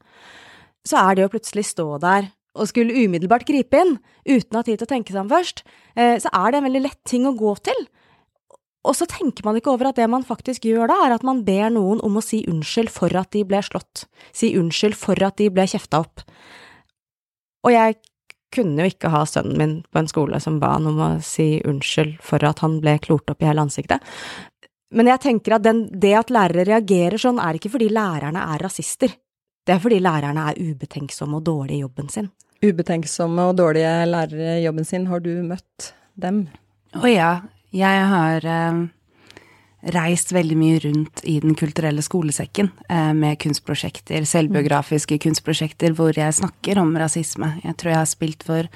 så 0.88 1.04
er 1.04 1.18
det 1.18 1.26
å 1.26 1.32
plutselig 1.32 1.66
stå 1.68 1.86
der 2.02 2.30
og 2.58 2.66
skulle 2.70 3.04
umiddelbart 3.04 3.46
gripe 3.46 3.78
inn, 3.78 3.98
uten 4.26 4.56
å 4.56 4.62
ha 4.62 4.66
tid 4.66 4.80
til 4.80 4.88
å 4.88 4.90
tenke 4.90 5.14
seg 5.14 5.22
om 5.22 5.30
først, 5.30 5.60
så 5.94 6.30
er 6.32 6.50
det 6.50 6.58
en 6.58 6.66
veldig 6.66 6.80
lett 6.88 6.98
ting 7.06 7.28
å 7.28 7.36
gå 7.38 7.52
til. 7.68 7.84
Og 8.86 8.94
så 8.94 9.08
tenker 9.10 9.44
man 9.44 9.58
ikke 9.58 9.72
over 9.72 9.90
at 9.90 9.98
det 9.98 10.06
man 10.10 10.26
faktisk 10.26 10.68
gjør 10.68 10.90
da, 10.90 10.98
er 11.06 11.16
at 11.16 11.24
man 11.26 11.42
ber 11.46 11.72
noen 11.74 12.02
om 12.06 12.18
å 12.18 12.24
si 12.24 12.44
unnskyld 12.48 12.92
for 12.94 13.12
at 13.18 13.32
de 13.34 13.42
ble 13.48 13.60
slått, 13.64 14.06
si 14.32 14.52
unnskyld 14.58 14.96
for 14.96 15.18
at 15.26 15.40
de 15.40 15.48
ble 15.52 15.66
kjefta 15.68 16.04
opp. 16.04 16.22
Og 17.66 17.74
jeg 17.74 17.98
kunne 18.54 18.84
jo 18.84 18.92
ikke 18.92 19.10
ha 19.12 19.24
sønnen 19.28 19.58
min 19.60 19.74
på 19.84 20.00
en 20.00 20.08
skole 20.08 20.38
som 20.40 20.60
ba 20.62 20.76
han 20.76 20.88
om 20.88 21.00
å 21.04 21.08
si 21.24 21.58
unnskyld 21.68 22.16
for 22.24 22.44
at 22.48 22.62
han 22.64 22.78
ble 22.84 22.96
klort 23.04 23.28
opp 23.32 23.42
i 23.42 23.50
hele 23.50 23.66
ansiktet. 23.66 24.04
Men 24.94 25.10
jeg 25.10 25.20
tenker 25.20 25.58
at 25.58 25.66
den, 25.66 25.84
det 25.92 26.14
at 26.16 26.32
lærere 26.32 26.64
reagerer 26.64 27.20
sånn, 27.20 27.40
er 27.42 27.58
ikke 27.58 27.74
fordi 27.74 27.90
lærerne 27.92 28.46
er 28.54 28.62
rasister. 28.64 29.12
Det 29.68 29.74
er 29.74 29.82
fordi 29.82 29.98
lærerne 30.00 30.46
er 30.48 30.62
ubetenksomme 30.64 31.42
og 31.42 31.44
dårlige 31.44 31.76
i 31.76 31.82
jobben 31.82 32.08
sin. 32.12 32.30
Ubetenksomme 32.64 33.50
og 33.50 33.58
dårlige 33.58 33.92
lærere 34.08 34.56
i 34.56 34.64
jobben 34.64 34.88
sin, 34.88 35.04
har 35.10 35.20
du 35.20 35.34
møtt 35.44 35.90
dem? 36.16 36.46
Å 36.96 37.10
ja, 37.10 37.32
jeg 37.74 38.04
har 38.10 38.44
eh, 38.48 38.78
reist 39.94 40.32
veldig 40.34 40.56
mye 40.58 40.78
rundt 40.82 41.22
i 41.28 41.38
Den 41.42 41.54
kulturelle 41.58 42.02
skolesekken 42.04 42.70
eh, 42.88 43.12
med 43.14 43.38
kunstprosjekter, 43.42 44.24
selvbiografiske 44.28 45.20
kunstprosjekter 45.22 45.94
hvor 45.96 46.16
jeg 46.16 46.38
snakker 46.40 46.80
om 46.82 46.96
rasisme. 46.98 47.54
Jeg 47.64 47.76
tror 47.76 47.92
jeg 47.92 48.02
har 48.02 48.10
spilt 48.10 48.46
for 48.48 48.70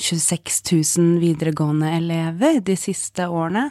26 0.00 0.60
000 0.98 1.18
videregående 1.20 1.90
elever 1.96 2.60
de 2.64 2.76
siste 2.78 3.26
årene. 3.28 3.70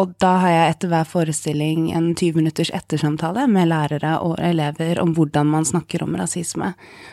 Og 0.00 0.14
da 0.24 0.30
har 0.40 0.48
jeg 0.48 0.68
etter 0.72 0.88
hver 0.88 1.04
forestilling 1.04 1.90
en 1.92 2.14
20 2.16 2.38
minutters 2.38 2.70
ettersamtale 2.72 3.44
med 3.52 3.68
lærere 3.68 4.14
og 4.24 4.38
elever 4.40 4.96
om 5.02 5.12
hvordan 5.12 5.50
man 5.52 5.66
snakker 5.68 6.06
om 6.06 6.16
rasisme. 6.16 6.70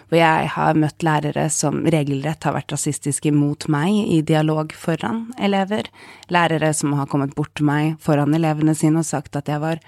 Hvor 0.07 0.19
jeg 0.21 0.48
har 0.53 0.79
møtt 0.79 1.03
lærere 1.03 1.50
som 1.51 1.81
regelrett 1.83 2.48
har 2.48 2.55
vært 2.55 2.71
rasistiske 2.71 3.33
mot 3.36 3.67
meg 3.67 3.98
i 4.15 4.21
dialog 4.24 4.71
foran 4.71 5.25
elever. 5.36 5.91
Lærere 6.31 6.71
som 6.74 6.95
har 6.95 7.12
kommet 7.12 7.36
bort 7.36 7.51
til 7.59 7.67
meg 7.67 8.00
foran 8.00 8.38
elevene 8.38 8.77
sine 8.77 9.03
og 9.03 9.09
sagt 9.12 9.36
at 9.36 9.51
jeg 9.51 9.59
var 9.59 9.83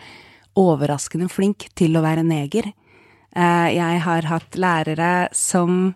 overraskende 0.59 1.31
flink 1.31 1.69
til 1.79 1.95
å 1.95 2.03
være 2.03 2.27
neger. 2.27 2.73
Jeg 3.31 4.03
har 4.03 4.27
hatt 4.27 4.59
lærere 4.59 5.29
som 5.31 5.93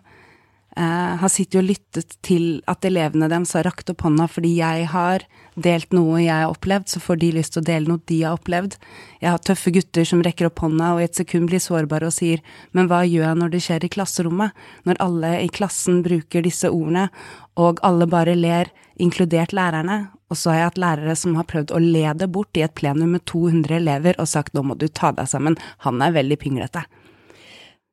har 0.76 1.30
sittet 1.32 1.62
og 1.62 1.68
lyttet 1.70 2.16
til 2.26 2.60
at 2.68 2.84
elevene 2.84 3.30
deres 3.32 3.54
har 3.56 3.64
rakt 3.64 3.88
opp 3.88 4.02
hånda 4.04 4.26
fordi 4.28 4.50
jeg 4.58 4.88
har 4.92 5.24
delt 5.56 5.94
noe 5.96 6.20
jeg 6.20 6.34
har 6.34 6.52
opplevd, 6.52 6.90
så 6.92 7.00
får 7.00 7.20
de 7.22 7.30
lyst 7.38 7.54
til 7.54 7.62
å 7.62 7.66
dele 7.66 7.88
noe 7.88 8.02
de 8.10 8.18
har 8.20 8.36
opplevd. 8.36 8.76
Jeg 9.22 9.30
har 9.32 9.40
tøffe 9.40 9.72
gutter 9.72 10.04
som 10.08 10.20
rekker 10.24 10.50
opp 10.50 10.60
hånda 10.60 10.92
og 10.94 11.00
i 11.00 11.06
et 11.08 11.16
sekund 11.16 11.48
blir 11.48 11.62
sårbare 11.64 12.10
og 12.10 12.16
sier 12.16 12.42
men 12.76 12.90
hva 12.90 13.02
gjør 13.08 13.24
jeg 13.30 13.40
når 13.40 13.54
det 13.54 13.62
skjer 13.64 13.86
i 13.88 13.92
klasserommet, 13.96 14.52
når 14.84 15.00
alle 15.06 15.32
i 15.46 15.48
klassen 15.48 16.02
bruker 16.04 16.44
disse 16.44 16.68
ordene, 16.68 17.08
og 17.56 17.80
alle 17.86 18.04
bare 18.10 18.36
ler, 18.36 18.68
inkludert 19.00 19.54
lærerne, 19.56 20.10
og 20.28 20.36
så 20.36 20.52
har 20.52 20.58
jeg 20.58 20.70
hatt 20.70 20.82
lærere 20.82 21.16
som 21.16 21.36
har 21.38 21.48
prøvd 21.48 21.72
å 21.72 21.80
le 21.80 22.04
det 22.20 22.28
bort 22.34 22.58
i 22.58 22.64
et 22.66 22.74
plenum 22.76 23.14
med 23.14 23.24
200 23.30 23.78
elever 23.78 24.20
og 24.20 24.28
sagt 24.28 24.56
nå 24.56 24.64
må 24.66 24.76
du 24.76 24.88
ta 24.88 25.12
deg 25.16 25.28
sammen, 25.30 25.56
han 25.86 26.02
er 26.02 26.16
veldig 26.16 26.40
pinglete. 26.42 26.84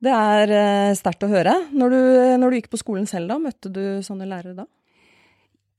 Det 0.04 0.12
er 0.12 0.52
uh, 0.52 0.94
sterkt 0.98 1.24
å 1.24 1.30
høre. 1.30 1.54
Når 1.72 1.94
du, 1.94 2.00
når 2.42 2.50
du, 2.50 2.58
gikk 2.60 2.72
på 2.72 2.80
skolen 2.80 3.08
selv, 3.08 3.30
da, 3.32 3.40
møtte 3.40 3.72
du 3.72 3.84
sånne 4.04 4.28
lærere 4.28 4.56
da? 4.58 4.68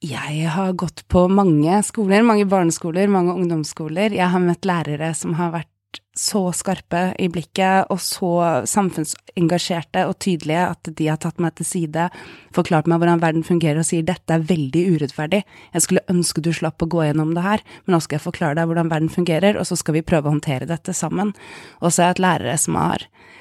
Jeg 0.05 0.49
har 0.51 0.73
gått 0.77 1.05
på 1.09 1.25
mange 1.31 1.77
skoler, 1.87 2.25
mange 2.25 2.45
barneskoler, 2.49 3.09
mange 3.09 3.33
ungdomsskoler. 3.33 4.13
Jeg 4.13 4.27
har 4.33 4.43
møtt 4.43 4.67
lærere 4.67 5.13
som 5.17 5.37
har 5.39 5.53
vært 5.53 5.71
så 6.15 6.41
skarpe 6.55 7.09
i 7.19 7.27
blikket 7.31 7.91
og 7.91 7.99
så 8.03 8.31
samfunnsengasjerte 8.69 10.05
og 10.07 10.17
tydelige 10.23 10.63
at 10.69 10.89
de 10.99 11.07
har 11.11 11.19
tatt 11.21 11.41
meg 11.43 11.55
til 11.57 11.67
side, 11.67 12.07
forklart 12.55 12.87
meg 12.91 13.01
hvordan 13.01 13.23
verden 13.23 13.47
fungerer 13.47 13.81
og 13.81 13.87
sier 13.87 14.05
dette 14.07 14.35
er 14.35 14.43
veldig 14.47 14.83
urettferdig, 14.95 15.41
jeg 15.75 15.85
skulle 15.85 16.05
ønske 16.11 16.43
du 16.43 16.51
slapp 16.55 16.83
å 16.83 16.89
gå 16.91 17.03
gjennom 17.07 17.33
det 17.35 17.43
her, 17.43 17.63
men 17.85 17.97
nå 17.97 18.01
skal 18.03 18.19
jeg 18.19 18.25
forklare 18.27 18.59
deg 18.59 18.69
hvordan 18.71 18.91
verden 18.91 19.11
fungerer, 19.11 19.59
og 19.59 19.67
så 19.67 19.79
skal 19.79 19.97
vi 19.99 20.05
prøve 20.07 20.31
å 20.31 20.35
håndtere 20.35 20.69
dette 20.69 20.95
sammen. 20.95 21.33
Og 21.81 21.91
så 21.91 22.03
er 22.03 22.11
jeg 22.11 22.17
et 22.17 22.25
lærere 22.27 22.55
som 22.63 22.79
har 22.79 23.03
eh, 23.03 23.35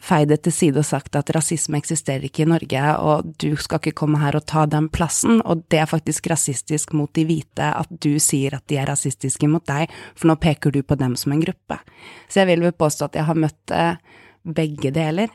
feid 0.00 0.30
det 0.30 0.38
til 0.46 0.54
side 0.54 0.80
og 0.80 0.86
sagt 0.88 1.16
at 1.18 1.30
rasisme 1.36 1.76
eksisterer 1.76 2.24
ikke 2.24 2.46
i 2.46 2.48
Norge, 2.48 2.84
og 2.96 3.32
du 3.42 3.50
skal 3.60 3.80
ikke 3.80 3.98
komme 4.02 4.20
her 4.22 4.38
og 4.38 4.46
ta 4.48 4.64
den 4.70 4.88
plassen, 4.92 5.42
og 5.44 5.66
det 5.72 5.82
er 5.82 5.90
faktisk 5.90 6.30
rasistisk 6.32 6.94
mot 6.96 7.12
de 7.16 7.26
hvite 7.28 7.68
at 7.76 7.90
du 7.90 8.14
sier 8.22 8.56
at 8.56 8.64
de 8.72 8.78
er 8.80 8.88
rasistiske 8.88 9.48
mot 9.52 9.64
deg, 9.68 9.92
for 10.16 10.30
nå 10.30 10.38
peker 10.40 10.72
du 10.72 10.80
på 10.82 10.96
dem 11.00 11.16
som 11.20 11.34
en 11.34 11.42
gruppe. 11.44 11.80
Så 12.28 12.40
jeg 12.40 12.52
vil 12.54 12.64
vel 12.64 12.76
påstå 12.76 13.10
at 13.10 13.20
jeg 13.20 13.28
har 13.28 13.40
møtt 13.42 13.74
eh, 13.76 14.00
begge 14.48 14.92
deler 14.96 15.32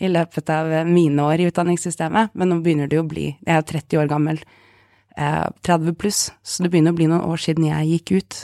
i 0.00 0.08
løpet 0.08 0.52
av 0.52 0.72
mine 0.88 1.24
år 1.24 1.42
i 1.42 1.50
utdanningssystemet, 1.50 2.32
men 2.32 2.52
nå 2.52 2.60
begynner 2.64 2.88
det 2.88 2.98
jo 2.98 3.04
å 3.04 3.10
bli 3.10 3.26
Jeg 3.32 3.52
er 3.56 3.66
30 3.76 4.00
år 4.02 4.08
gammel. 4.12 4.40
Eh, 5.16 5.44
30 5.68 5.96
pluss, 6.00 6.30
så 6.44 6.64
det 6.64 6.72
begynner 6.72 6.96
å 6.96 6.98
bli 6.98 7.10
noen 7.12 7.28
år 7.28 7.40
siden 7.40 7.68
jeg 7.68 7.92
gikk 7.92 8.16
ut. 8.16 8.40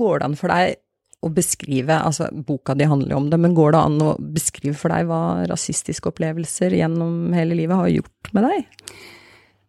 Går 0.00 0.20
det 0.20 0.28
an 0.28 0.40
for 0.40 0.52
deg 0.52 0.80
å 1.22 1.30
beskrive, 1.30 1.94
altså 2.02 2.28
boka 2.34 2.74
di 2.74 2.86
handler 2.88 3.14
jo 3.14 3.20
om 3.22 3.28
det, 3.30 3.38
men 3.38 3.54
går 3.54 3.74
det 3.74 3.82
an 3.82 4.00
å 4.02 4.14
beskrive 4.34 4.74
for 4.78 4.90
deg 4.90 5.06
hva 5.06 5.46
rasistiske 5.50 6.10
opplevelser 6.10 6.74
gjennom 6.74 7.30
hele 7.36 7.56
livet 7.58 7.78
har 7.78 7.92
gjort 7.92 8.32
med 8.34 8.48
deg? 8.48 8.96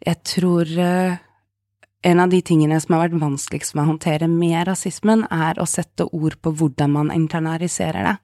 Jeg 0.03 0.19
tror 0.27 0.71
uh, 0.81 1.19
en 2.03 2.23
av 2.23 2.33
de 2.33 2.41
tingene 2.43 2.79
som 2.81 2.95
har 2.95 3.05
vært 3.05 3.21
vanskeligst 3.21 3.77
med 3.77 3.85
å 3.85 3.91
håndtere 3.93 4.27
med 4.31 4.65
rasismen, 4.67 5.27
er 5.29 5.61
å 5.61 5.69
sette 5.69 6.09
ord 6.09 6.39
på 6.41 6.55
hvordan 6.57 6.97
man 6.97 7.13
internaliserer 7.13 8.09
det. 8.09 8.15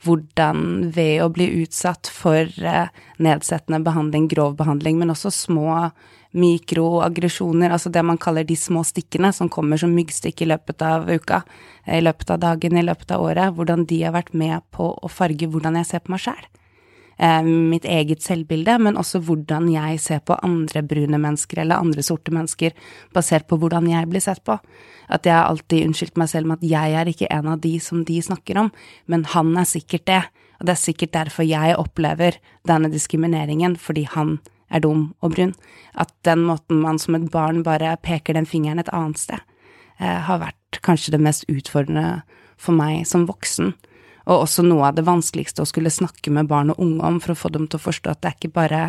Hvordan 0.00 0.88
ved 0.96 1.20
å 1.20 1.28
bli 1.28 1.50
utsatt 1.60 2.08
for 2.08 2.48
uh, 2.64 2.88
nedsettende 3.20 3.82
behandling, 3.84 4.30
grov 4.32 4.56
behandling, 4.58 4.96
men 5.02 5.12
også 5.12 5.34
små 5.36 5.90
mikroaggresjoner, 6.36 7.72
altså 7.74 7.90
det 7.90 8.04
man 8.06 8.18
kaller 8.20 8.46
de 8.46 8.56
små 8.58 8.84
stikkene 8.86 9.32
som 9.34 9.50
kommer 9.50 9.80
som 9.80 9.92
myggstikk 9.94 10.44
i 10.44 10.50
løpet 10.52 10.82
av 10.86 11.10
uka, 11.10 11.42
i 11.90 12.02
løpet 12.02 12.30
av 12.30 12.40
dagen, 12.44 12.78
i 12.78 12.86
løpet 12.86 13.10
av 13.16 13.24
året, 13.24 13.54
hvordan 13.56 13.86
de 13.90 14.02
har 14.04 14.14
vært 14.14 14.32
med 14.34 14.62
på 14.74 14.92
å 14.94 15.10
farge 15.10 15.48
hvordan 15.50 15.80
jeg 15.80 15.90
ser 15.90 16.04
på 16.04 16.14
meg 16.14 16.22
sjæl. 16.22 16.46
Eh, 17.20 17.42
mitt 17.44 17.84
eget 17.84 18.22
selvbilde, 18.24 18.78
men 18.80 18.96
også 18.96 19.20
hvordan 19.26 19.66
jeg 19.68 19.98
ser 20.00 20.22
på 20.24 20.38
andre 20.40 20.80
brune 20.86 21.18
mennesker 21.20 21.60
eller 21.60 21.82
andre 21.82 22.04
sorte 22.06 22.32
mennesker, 22.32 22.72
basert 23.12 23.44
på 23.50 23.58
hvordan 23.60 23.90
jeg 23.90 24.08
blir 24.08 24.24
sett 24.24 24.40
på. 24.46 24.56
At 25.10 25.26
jeg 25.28 25.36
alltid 25.36 25.88
unnskyldt 25.88 26.16
meg 26.16 26.30
selv 26.32 26.48
med 26.48 26.62
at 26.62 26.70
jeg 26.70 26.94
er 26.96 27.10
ikke 27.10 27.28
en 27.34 27.50
av 27.52 27.60
de 27.60 27.74
som 27.82 28.06
de 28.08 28.22
snakker 28.24 28.62
om, 28.62 28.70
men 29.04 29.26
han 29.34 29.52
er 29.58 29.68
sikkert 29.68 30.06
det, 30.08 30.22
og 30.60 30.68
det 30.68 30.76
er 30.76 30.80
sikkert 30.80 31.12
derfor 31.12 31.44
jeg 31.44 31.76
opplever 31.76 32.38
denne 32.68 32.88
diskrimineringen, 32.92 33.76
fordi 33.76 34.06
han 34.14 34.38
er 34.70 34.82
dum 34.84 35.10
og 35.20 35.34
brun. 35.34 35.54
At 35.94 36.12
den 36.26 36.44
måten 36.46 36.80
man 36.82 36.98
som 36.98 37.16
et 37.18 37.30
barn 37.32 37.62
bare 37.66 37.96
peker 38.02 38.34
den 38.38 38.48
fingeren 38.48 38.82
et 38.82 38.92
annet 38.94 39.18
sted, 39.18 39.40
eh, 39.98 40.20
har 40.26 40.40
vært 40.40 40.80
kanskje 40.82 41.12
det 41.12 41.20
mest 41.20 41.44
utfordrende 41.48 42.22
for 42.56 42.76
meg 42.76 43.06
som 43.06 43.26
voksen. 43.26 43.74
Og 44.26 44.44
også 44.44 44.62
noe 44.62 44.86
av 44.88 44.94
det 44.94 45.06
vanskeligste 45.08 45.64
å 45.64 45.68
skulle 45.68 45.90
snakke 45.90 46.30
med 46.30 46.48
barn 46.48 46.70
og 46.70 46.78
unge 46.78 47.02
om 47.02 47.20
for 47.20 47.34
å 47.34 47.40
få 47.40 47.50
dem 47.52 47.66
til 47.66 47.80
å 47.80 47.86
forstå 47.88 48.10
at 48.10 48.20
det 48.20 48.30
er 48.30 48.38
ikke 48.38 48.54
bare 48.54 48.82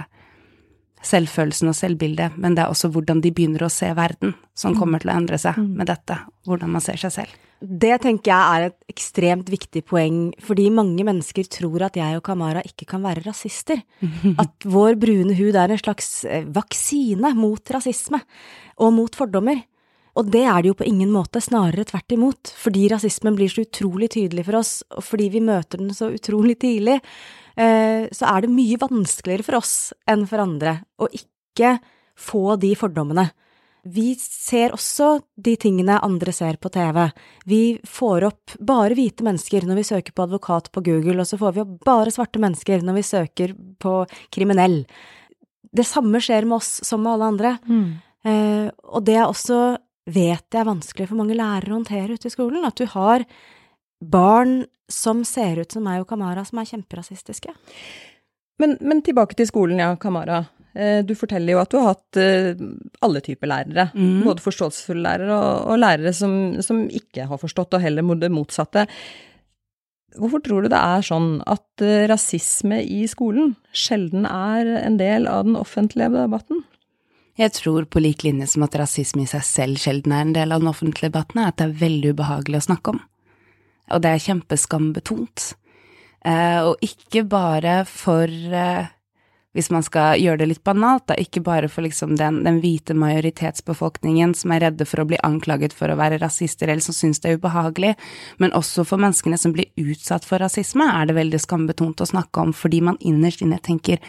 selvfølelsen 1.06 1.72
og 1.72 1.78
selvbildet, 1.78 2.36
men 2.38 2.56
det 2.56 2.64
er 2.64 2.74
også 2.74 2.92
hvordan 2.94 3.22
de 3.24 3.32
begynner 3.34 3.66
å 3.66 3.72
se 3.74 3.90
verden, 3.98 4.36
som 4.58 4.76
kommer 4.78 5.02
til 5.02 5.12
å 5.12 5.16
endre 5.18 5.40
seg 5.42 5.58
med 5.62 5.90
dette, 5.90 6.18
hvordan 6.48 6.72
man 6.76 6.84
ser 6.84 7.00
seg 7.02 7.16
selv. 7.16 7.40
Det 7.62 7.94
tenker 8.02 8.32
jeg 8.32 8.42
er 8.42 8.68
et 8.68 8.78
ekstremt 8.90 9.50
viktig 9.54 9.84
poeng, 9.86 10.22
fordi 10.42 10.70
mange 10.74 11.06
mennesker 11.06 11.46
tror 11.46 11.86
at 11.86 11.98
jeg 12.00 12.18
og 12.18 12.24
Kamara 12.26 12.64
ikke 12.66 12.88
kan 12.90 13.04
være 13.06 13.22
rasister. 13.28 13.84
At 14.42 14.66
vår 14.66 14.98
brune 15.02 15.36
hud 15.38 15.54
er 15.54 15.70
en 15.70 15.82
slags 15.82 16.24
eh, 16.26 16.48
vaksine 16.50 17.36
mot 17.38 17.74
rasisme 17.76 18.18
og 18.82 18.96
mot 18.98 19.18
fordommer. 19.18 19.62
Og 20.18 20.32
det 20.34 20.42
er 20.44 20.58
det 20.58 20.72
jo 20.72 20.80
på 20.82 20.88
ingen 20.90 21.12
måte, 21.14 21.40
snarere 21.40 21.86
tvert 21.88 22.18
imot, 22.18 22.50
fordi 22.60 22.88
rasismen 22.92 23.38
blir 23.38 23.52
så 23.52 23.64
utrolig 23.64 24.10
tydelig 24.18 24.44
for 24.50 24.60
oss, 24.60 24.74
og 24.92 25.06
fordi 25.08 25.30
vi 25.38 25.44
møter 25.46 25.80
den 25.80 25.94
så 25.96 26.10
utrolig 26.12 26.58
tidlig, 26.66 26.98
så 27.56 28.26
er 28.32 28.46
det 28.46 28.50
mye 28.54 28.80
vanskeligere 28.80 29.44
for 29.44 29.58
oss 29.60 29.74
enn 30.10 30.24
for 30.30 30.40
andre 30.40 30.78
å 31.02 31.10
ikke 31.12 31.74
få 32.16 32.56
de 32.62 32.72
fordommene. 32.80 33.28
Vi 33.82 34.12
ser 34.20 34.76
også 34.76 35.16
de 35.42 35.56
tingene 35.58 35.98
andre 36.06 36.34
ser 36.36 36.60
på 36.62 36.70
TV. 36.70 37.00
Vi 37.50 37.62
får 37.88 38.28
opp 38.28 38.54
bare 38.62 38.94
hvite 38.98 39.26
mennesker 39.26 39.66
når 39.66 39.80
vi 39.80 39.86
søker 39.88 40.14
på 40.14 40.28
advokat 40.28 40.70
på 40.74 40.84
Google, 40.86 41.24
og 41.24 41.30
så 41.30 41.40
får 41.42 41.56
vi 41.56 41.64
opp 41.64 41.72
bare 41.88 42.14
svarte 42.14 42.42
mennesker 42.42 42.86
når 42.86 43.00
vi 43.00 43.06
søker 43.08 43.56
på 43.82 43.96
kriminell. 44.34 44.84
Det 45.72 45.88
samme 45.88 46.22
skjer 46.22 46.46
med 46.46 46.60
oss 46.60 46.76
som 46.86 47.02
med 47.02 47.16
alle 47.16 47.32
andre. 47.34 47.56
Mm. 47.66 47.88
Eh, 48.22 48.68
og 48.86 49.08
det 49.08 49.18
er 49.18 49.26
også 49.26 49.62
vet 50.12 50.54
jeg 50.54 50.68
vanskelig 50.68 51.10
for 51.10 51.18
mange 51.18 51.38
lærere 51.38 51.74
å 51.74 51.80
håndtere 51.80 52.20
ute 52.20 52.30
i 52.30 52.34
skolen. 52.34 52.68
At 52.68 52.78
du 52.78 52.86
har 52.94 53.26
barn 54.02 54.60
som 54.94 55.26
ser 55.28 55.64
ut 55.64 55.74
som 55.74 55.86
meg 55.86 56.04
og 56.04 56.10
Kamara, 56.12 56.46
som 56.48 56.62
er 56.62 56.70
kjemperasistiske. 56.70 57.54
Men, 58.62 58.78
men 58.82 59.02
tilbake 59.06 59.38
til 59.38 59.50
skolen, 59.50 59.82
ja, 59.82 59.94
Kamara. 60.00 60.44
Eh, 60.74 61.02
du 61.04 61.16
forteller 61.20 61.56
jo 61.56 61.62
at 61.62 61.72
du 61.72 61.80
har 61.80 61.90
hatt 61.94 62.20
eh, 62.22 62.54
alle 63.04 63.24
typer 63.24 63.50
lærere. 63.52 63.90
Mm. 63.96 64.22
Både 64.28 64.46
forståelsesfulle 64.46 65.04
lærere 65.04 65.36
og, 65.36 65.68
og 65.74 65.82
lærere 65.82 66.14
som, 66.16 66.38
som, 66.64 66.86
ikke 66.88 67.28
har 67.28 67.42
forstått, 67.42 67.76
og 67.76 67.84
heller 67.84 68.08
det 68.22 68.32
motsatte. 68.32 68.86
Hvorfor 70.20 70.44
tror 70.44 70.64
du 70.64 70.72
det 70.72 70.80
er 70.80 71.06
sånn 71.08 71.40
at 71.48 71.84
eh, 71.84 72.06
rasisme 72.12 72.82
i 72.84 73.04
skolen 73.12 73.56
sjelden 73.72 74.28
er 74.28 74.76
en 74.82 75.00
del 75.00 75.28
av 75.32 75.48
den 75.48 75.58
offentlige 75.60 76.12
debatten? 76.16 76.66
Jeg 77.40 77.56
tror 77.56 77.88
på 77.88 78.02
lik 78.04 78.26
linje 78.26 78.50
som 78.52 78.66
at 78.66 78.76
rasisme 78.78 79.24
i 79.24 79.30
seg 79.30 79.44
selv 79.48 79.80
sjelden 79.82 80.14
er 80.14 80.26
en 80.26 80.36
del 80.36 80.52
av 80.52 80.62
den 80.62 80.70
offentlige 80.72 81.10
debatten, 81.10 81.40
at 81.42 81.58
det 81.60 81.70
er 81.70 81.80
veldig 81.80 82.12
ubehagelig 82.16 82.60
å 82.60 82.68
snakke 82.68 82.96
om. 82.96 83.00
Og 83.94 84.02
det 84.04 84.16
er 84.16 84.26
kjempeskambetont. 84.26 85.52
Eh, 86.26 86.60
og 86.64 86.82
ikke 86.86 87.24
bare 87.30 87.82
for 87.90 88.30
eh, 88.30 88.90
hvis 89.58 89.72
man 89.74 89.84
skal 89.84 90.22
gjøre 90.22 90.44
det 90.44 90.48
litt 90.48 90.64
banalt, 90.64 91.10
da, 91.10 91.18
ikke 91.20 91.42
bare 91.44 91.68
for 91.72 91.84
liksom 91.84 92.14
den, 92.20 92.40
den, 92.46 92.62
hvite 92.64 92.96
majoritetsbefolkningen 92.96 94.36
som 94.38 94.54
er 94.56 94.64
redde 94.68 94.88
for 94.88 95.04
å 95.04 95.08
bli 95.10 95.20
anklaget 95.28 95.76
for 95.76 95.92
å 95.92 95.98
være 96.00 96.22
rasister 96.22 96.72
eller 96.72 96.84
som 96.86 96.96
syns 96.96 97.20
det 97.20 97.34
er 97.34 97.42
ubehagelig, 97.42 97.96
men 98.40 98.56
også 98.56 98.86
for 98.88 99.02
menneskene 99.02 99.40
som 99.42 99.56
blir 99.56 99.68
utsatt 99.82 100.28
for 100.28 100.40
rasisme, 100.44 100.88
er 100.88 101.10
det 101.10 101.18
veldig 101.20 101.42
skambetont 101.44 102.04
å 102.04 102.12
snakke 102.14 102.46
om 102.46 102.56
fordi 102.56 102.80
man 102.86 103.02
innerst 103.02 103.44
inne 103.44 103.60
tenker 103.60 104.00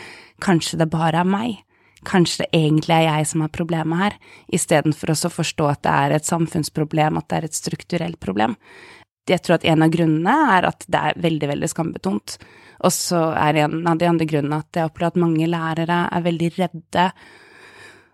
kanskje 0.42 0.78
det 0.84 0.90
bare 0.92 1.24
er 1.24 1.28
meg 1.28 1.60
kanskje 2.06 2.42
det 2.42 2.58
egentlig 2.58 2.96
er 2.96 3.04
jeg 3.06 3.28
som 3.30 3.44
har 3.44 3.52
problemet 3.54 4.00
her, 4.00 4.16
istedenfor 4.58 5.12
å 5.14 5.30
forstå 5.30 5.68
at 5.70 5.84
det 5.86 5.92
er 5.92 6.16
et 6.16 6.26
samfunnsproblem, 6.26 7.18
at 7.18 7.28
det 7.30 7.38
er 7.38 7.46
et 7.46 7.58
strukturelt 7.58 8.18
problem. 8.18 8.56
Jeg 9.30 9.44
tror 9.44 9.60
at 9.60 9.68
en 9.70 9.84
av 9.84 9.92
grunnene 9.92 10.34
er 10.56 10.66
at 10.72 10.84
det 10.90 10.98
er 10.98 11.22
veldig, 11.22 11.48
veldig 11.52 11.70
skambetont. 11.70 12.36
Og 12.82 12.90
så 12.94 13.28
er 13.38 13.62
en 13.62 13.86
av 13.86 14.00
de 14.00 14.08
andre 14.10 14.26
grunnene 14.26 14.58
at 14.64 14.78
jeg 14.80 14.90
opplever 14.90 15.14
at 15.14 15.22
mange 15.22 15.46
lærere 15.50 16.02
er 16.10 16.26
veldig 16.26 16.50
redde 16.56 17.06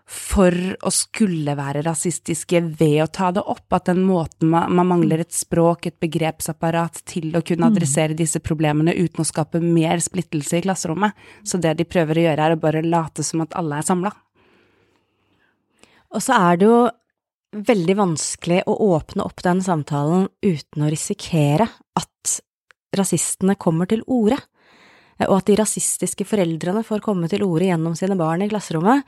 for 0.09 0.55
å 0.81 0.89
skulle 0.93 1.53
være 1.57 1.83
rasistiske 1.85 2.61
ved 2.79 2.95
å 3.03 3.09
ta 3.13 3.27
det 3.33 3.43
opp, 3.45 3.67
at 3.77 3.91
den 3.91 4.01
måten 4.07 4.49
man, 4.49 4.71
man, 4.73 4.87
mangler 4.89 5.21
et 5.21 5.35
språk, 5.35 5.85
et 5.85 5.99
begrepsapparat 6.01 7.03
til 7.09 7.29
å 7.37 7.43
kunne 7.45 7.67
mm. 7.67 7.75
adressere 7.75 8.17
disse 8.17 8.41
problemene 8.41 8.95
uten 8.97 9.21
å 9.21 9.27
skape 9.27 9.61
mer 9.61 10.01
splittelse 10.01 10.57
i 10.57 10.63
klasserommet. 10.65 11.13
Så 11.45 11.61
det 11.61 11.75
de 11.77 11.85
prøver 11.85 12.17
å 12.17 12.25
gjøre, 12.25 12.47
er 12.47 12.57
å 12.57 12.61
bare 12.61 12.81
late 12.85 13.25
som 13.25 13.45
at 13.45 13.53
alle 13.59 13.77
er 13.77 13.85
samla. 13.85 14.13
Og 16.09 16.25
så 16.25 16.41
er 16.41 16.57
det 16.57 16.69
jo 16.71 16.81
veldig 17.55 17.95
vanskelig 17.97 18.61
å 18.69 18.75
åpne 18.93 19.25
opp 19.25 19.41
den 19.45 19.63
samtalen 19.65 20.27
uten 20.45 20.85
å 20.85 20.91
risikere 20.91 21.65
at 21.97 22.35
rasistene 22.95 23.57
kommer 23.57 23.89
til 23.89 24.03
orde, 24.07 24.37
og 25.27 25.35
at 25.41 25.49
de 25.49 25.57
rasistiske 25.59 26.25
foreldrene 26.25 26.85
får 26.85 27.03
komme 27.03 27.27
til 27.31 27.43
orde 27.43 27.67
gjennom 27.67 27.97
sine 27.97 28.15
barn 28.19 28.45
i 28.45 28.49
klasserommet 28.51 29.03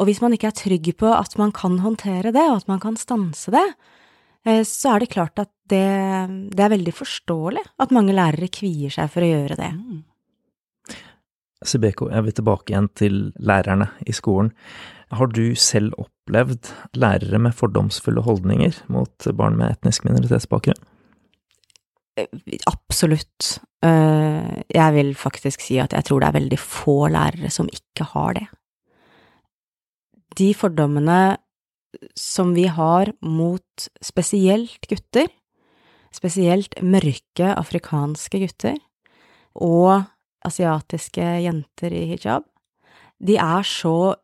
og 0.00 0.08
hvis 0.08 0.22
man 0.24 0.34
ikke 0.34 0.50
er 0.50 0.56
trygg 0.58 0.92
på 1.00 1.10
at 1.14 1.36
man 1.40 1.52
kan 1.54 1.76
håndtere 1.82 2.32
det, 2.34 2.44
og 2.50 2.62
at 2.62 2.70
man 2.70 2.80
kan 2.82 2.96
stanse 2.98 3.52
det, 3.54 3.66
eh, 4.46 4.62
så 4.66 4.94
er 4.94 5.04
det 5.04 5.12
klart 5.12 5.38
at 5.42 5.52
det, 5.70 5.84
det 6.52 6.64
er 6.64 6.72
veldig 6.72 6.94
forståelig 6.96 7.62
at 7.82 7.94
mange 7.94 8.16
lærere 8.16 8.50
kvier 8.52 8.92
seg 8.92 9.12
for 9.12 9.24
å 9.24 9.30
gjøre 9.30 9.58
det. 9.60 9.70
Mm. 9.76 10.00
Sibeko, 11.62 12.08
jeg 12.10 12.26
vil 12.26 12.34
tilbake 12.34 12.72
igjen 12.72 12.88
til 12.98 13.20
lærerne 13.38 13.92
i 14.02 14.14
skolen. 14.16 14.50
Har 15.12 15.28
du 15.28 15.54
selv 15.58 15.92
opplevd 16.00 16.70
lærere 16.96 17.38
med 17.42 17.52
fordomsfulle 17.56 18.22
holdninger 18.24 18.78
mot 18.92 19.28
barn 19.36 19.58
med 19.60 19.76
etnisk 19.76 20.06
minoritetsbakgrunn? 20.08 20.80
Eh, 22.16 22.28
absolutt. 22.68 23.58
Eh, 23.84 24.62
jeg 24.72 24.96
vil 24.96 25.14
faktisk 25.16 25.60
si 25.64 25.78
at 25.82 25.92
jeg 25.92 26.08
tror 26.08 26.22
det 26.22 26.30
er 26.30 26.38
veldig 26.40 26.58
få 26.60 26.96
lærere 27.12 27.52
som 27.52 27.68
ikke 27.72 28.08
har 28.14 28.36
det 28.40 28.48
de 30.38 30.52
fordommene 30.56 31.36
som 32.18 32.54
vi 32.56 32.66
har 32.72 33.12
mot 33.24 33.88
spesielt 34.04 34.88
gutter, 34.88 35.28
spesielt 36.12 36.78
mørke 36.84 37.52
afrikanske 37.52 38.40
gutter 38.44 38.78
og 39.54 40.04
asiatiske 40.46 41.26
jenter 41.44 41.94
i 41.94 42.06
hijab, 42.14 42.46
de 43.22 43.36
er 43.38 43.66
så 43.68 44.14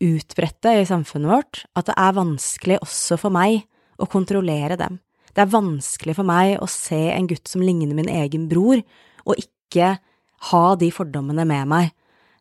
utbredte 0.00 0.72
i 0.80 0.86
samfunnet 0.88 1.30
vårt 1.30 1.62
at 1.78 1.90
det 1.90 1.96
er 2.00 2.16
vanskelig 2.16 2.80
også 2.80 3.18
for 3.20 3.34
meg 3.34 3.62
å 4.00 4.08
kontrollere 4.10 4.78
dem. 4.80 4.98
Det 5.34 5.44
er 5.44 5.52
vanskelig 5.52 6.16
for 6.18 6.26
meg 6.26 6.56
å 6.58 6.68
se 6.70 7.00
en 7.12 7.28
gutt 7.30 7.50
som 7.50 7.62
ligner 7.62 7.94
min 7.94 8.10
egen 8.10 8.48
bror, 8.50 8.80
og 9.28 9.38
ikke 9.38 9.96
ha 10.50 10.64
de 10.80 10.88
fordommene 10.94 11.44
med 11.46 11.68
meg 11.70 11.92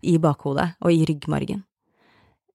i 0.07 0.15
bakhodet 0.21 0.71
og 0.79 0.95
i 0.95 1.03
ryggmargen. 1.07 1.61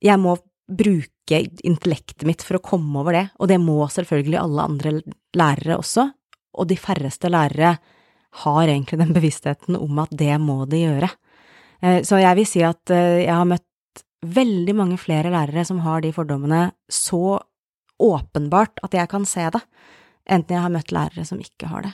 Jeg 0.04 0.20
må 0.20 0.38
bruke 0.64 1.40
intellektet 1.64 2.25
mitt 2.28 2.42
for 2.44 2.58
å 2.58 2.64
komme 2.64 3.02
over 3.02 3.16
det, 3.16 3.26
og 3.38 3.50
det 3.52 3.61
må 3.61 3.84
selvfølgelig 3.92 4.40
alle 4.40 4.64
andre 4.64 4.94
lærere 5.37 5.78
også, 5.80 6.08
og 6.54 6.70
de 6.70 6.78
færreste 6.78 7.30
lærere 7.32 7.76
har 8.44 8.64
egentlig 8.64 8.99
den 9.00 9.12
bevisstheten 9.14 9.78
om 9.78 10.00
at 10.02 10.12
det 10.16 10.34
må 10.42 10.64
de 10.70 10.82
gjøre. 10.84 11.11
Eh, 11.84 12.00
så 12.06 12.18
jeg 12.23 12.38
vil 12.40 12.49
si 12.49 12.64
at 12.66 12.90
eh, 12.94 13.25
jeg 13.26 13.34
har 13.34 13.49
møtt 13.49 13.66
veldig 14.24 14.74
mange 14.76 14.98
flere 15.00 15.32
lærere 15.32 15.64
som 15.66 15.82
har 15.84 16.04
de 16.04 16.12
fordommene 16.14 16.68
så 16.92 17.40
åpenbart 18.02 18.80
at 18.84 18.96
jeg 18.96 19.10
kan 19.10 19.26
se 19.28 19.46
det, 19.54 19.60
enten 20.30 20.56
jeg 20.56 20.64
har 20.64 20.72
møtt 20.72 20.92
lærere 20.94 21.24
som 21.28 21.40
ikke 21.42 21.68
har 21.70 21.84
det. 21.86 21.92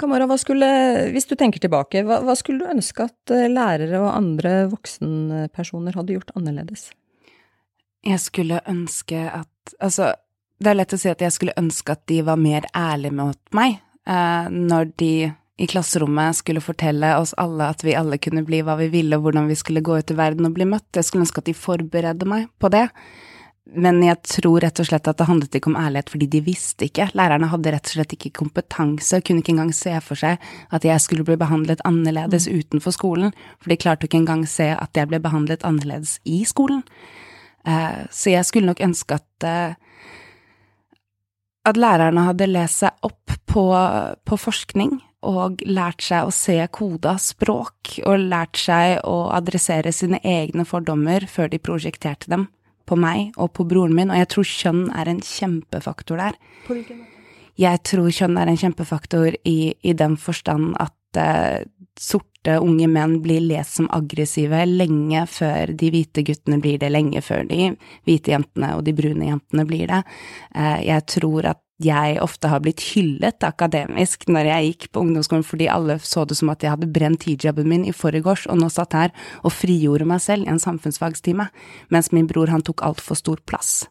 Kamara, 0.00 0.28
skulle, 0.38 0.68
hvis 1.12 1.28
du 1.28 1.34
tenker 1.38 1.62
tilbake, 1.62 2.04
hva, 2.06 2.20
hva 2.26 2.36
skulle 2.38 2.62
du 2.62 2.72
ønske 2.72 3.08
at 3.08 3.34
eh, 3.34 3.48
lærere 3.50 4.00
og 4.00 4.14
andre 4.14 4.54
voksenpersoner 4.72 5.98
hadde 5.98 6.16
gjort 6.16 6.32
annerledes? 6.38 6.88
Jeg 8.06 8.24
skulle 8.24 8.62
ønske 8.66 9.26
at 9.26 9.52
Altså, 9.84 10.14
det 10.56 10.70
er 10.70 10.76
lett 10.78 10.94
å 10.96 10.98
si 10.98 11.10
at 11.10 11.20
jeg 11.20 11.34
skulle 11.34 11.54
ønske 11.60 11.92
at 11.92 12.00
de 12.08 12.22
var 12.24 12.38
mer 12.40 12.64
ærlige 12.72 13.12
mot 13.18 13.38
meg 13.52 13.74
eh, 14.08 14.46
når 14.48 14.94
de 14.96 15.12
i 15.58 15.66
klasserommet 15.66 16.36
skulle 16.38 16.62
fortelle 16.62 17.16
oss 17.18 17.32
alle 17.36 17.66
at 17.72 17.82
vi 17.82 17.96
alle 17.98 18.20
kunne 18.22 18.44
bli 18.46 18.60
hva 18.62 18.76
vi 18.78 18.86
ville, 18.92 19.16
og 19.18 19.26
hvordan 19.26 19.48
vi 19.50 19.56
skulle 19.58 19.82
gå 19.82 19.96
ut 19.98 20.12
i 20.12 20.18
verden 20.18 20.46
og 20.46 20.54
bli 20.54 20.68
møtt. 20.70 20.86
Jeg 20.94 21.08
skulle 21.08 21.26
ønske 21.26 21.42
at 21.42 21.48
de 21.50 21.54
forberedte 21.58 22.28
meg 22.30 22.46
på 22.62 22.70
det. 22.70 22.84
Men 23.68 23.98
jeg 24.00 24.22
tror 24.24 24.62
rett 24.64 24.78
og 24.80 24.86
slett 24.88 25.10
at 25.10 25.18
det 25.18 25.26
handlet 25.28 25.58
ikke 25.58 25.68
om 25.68 25.76
ærlighet 25.76 26.12
fordi 26.14 26.28
de 26.30 26.40
visste 26.46 26.86
ikke. 26.86 27.10
Lærerne 27.18 27.50
hadde 27.50 27.72
rett 27.74 27.90
og 27.90 27.96
slett 27.98 28.14
ikke 28.14 28.32
kompetanse, 28.38 29.20
kunne 29.20 29.42
ikke 29.42 29.56
engang 29.56 29.74
se 29.76 29.92
for 30.04 30.20
seg 30.20 30.46
at 30.72 30.86
jeg 30.86 31.04
skulle 31.04 31.26
bli 31.26 31.36
behandlet 31.40 31.82
annerledes 31.88 32.46
mm. 32.48 32.62
utenfor 32.62 32.94
skolen, 32.94 33.34
for 33.58 33.74
de 33.74 33.80
klarte 33.82 34.08
ikke 34.08 34.22
engang 34.22 34.46
se 34.48 34.70
at 34.72 34.96
jeg 34.96 35.10
ble 35.10 35.20
behandlet 35.20 35.66
annerledes 35.68 36.16
i 36.24 36.44
skolen. 36.48 36.86
Uh, 37.66 38.06
så 38.14 38.32
jeg 38.32 38.46
skulle 38.46 38.70
nok 38.70 38.80
ønske 38.80 39.18
at 39.18 39.44
uh, 39.44 39.74
at 41.68 41.76
lærerne 41.76 42.24
hadde 42.30 42.46
lest 42.48 42.86
seg 42.86 43.04
opp 43.04 43.34
på, 43.50 43.66
på 44.24 44.38
forskning 44.40 44.94
og 45.26 45.62
lært 45.66 46.04
seg 46.04 46.28
å 46.28 46.34
se 46.34 46.56
koda 46.70 47.16
språk, 47.18 47.98
og 48.06 48.28
lært 48.30 48.60
seg 48.60 49.00
å 49.08 49.28
adressere 49.34 49.92
sine 49.92 50.20
egne 50.22 50.66
fordommer 50.68 51.26
før 51.30 51.50
de 51.50 51.58
prosjekterte 51.58 52.30
dem 52.30 52.46
på 52.88 52.96
meg 52.96 53.36
og 53.36 53.52
på 53.58 53.66
broren 53.68 53.96
min, 53.96 54.12
og 54.12 54.20
jeg 54.20 54.30
tror 54.32 54.48
kjønn 54.48 54.84
er 54.96 55.10
en 55.10 55.22
kjempefaktor 55.24 56.22
der. 56.22 56.38
På 56.66 56.76
hvilken 56.76 57.02
måte? 57.02 57.14
Jeg 57.58 57.82
tror 57.82 58.12
kjønn 58.14 58.38
er 58.38 58.50
en 58.52 58.60
kjempefaktor 58.60 59.34
i, 59.48 59.74
i 59.82 59.92
den 59.98 60.14
forstand 60.20 60.76
at 60.78 61.18
uh, 61.18 61.66
sorte 61.98 62.54
unge 62.62 62.86
menn 62.86 63.16
blir 63.24 63.42
lest 63.42 63.80
som 63.80 63.88
aggressive 63.90 64.60
lenge 64.70 65.24
før 65.26 65.72
de 65.74 65.90
hvite 65.90 66.22
guttene 66.28 66.60
blir 66.62 66.78
det, 66.78 66.92
lenge 66.94 67.22
før 67.24 67.42
de 67.48 67.72
hvite 68.06 68.30
jentene 68.36 68.76
og 68.78 68.84
de 68.86 68.94
brune 68.94 69.32
jentene 69.32 69.66
blir 69.66 69.90
det. 69.90 70.04
Uh, 70.54 70.78
jeg 70.86 71.06
tror 71.10 71.50
at 71.56 71.62
jeg 71.78 72.16
ofte 72.18 72.50
har 72.50 72.62
blitt 72.62 72.82
hyllet 72.90 73.44
akademisk 73.46 74.24
når 74.26 74.48
jeg 74.50 74.68
gikk 74.68 74.86
på 74.92 75.02
ungdomsskolen 75.04 75.44
fordi 75.46 75.68
alle 75.70 75.98
så 76.02 76.24
det 76.26 76.34
som 76.40 76.50
at 76.50 76.64
jeg 76.64 76.74
hadde 76.74 76.90
brent 76.90 77.26
hijaben 77.28 77.68
min 77.70 77.84
i 77.86 77.94
forgårs 77.94 78.48
og 78.50 78.58
nå 78.58 78.70
satt 78.72 78.96
her 78.98 79.12
og 79.44 79.54
frigjorde 79.54 80.08
meg 80.08 80.22
selv 80.24 80.46
i 80.46 80.50
en 80.50 80.62
samfunnsfagstime, 80.62 81.46
mens 81.94 82.10
min 82.10 82.26
bror 82.30 82.50
han 82.50 82.64
tok 82.66 82.82
altfor 82.86 83.20
stor 83.20 83.38
plass 83.46 83.86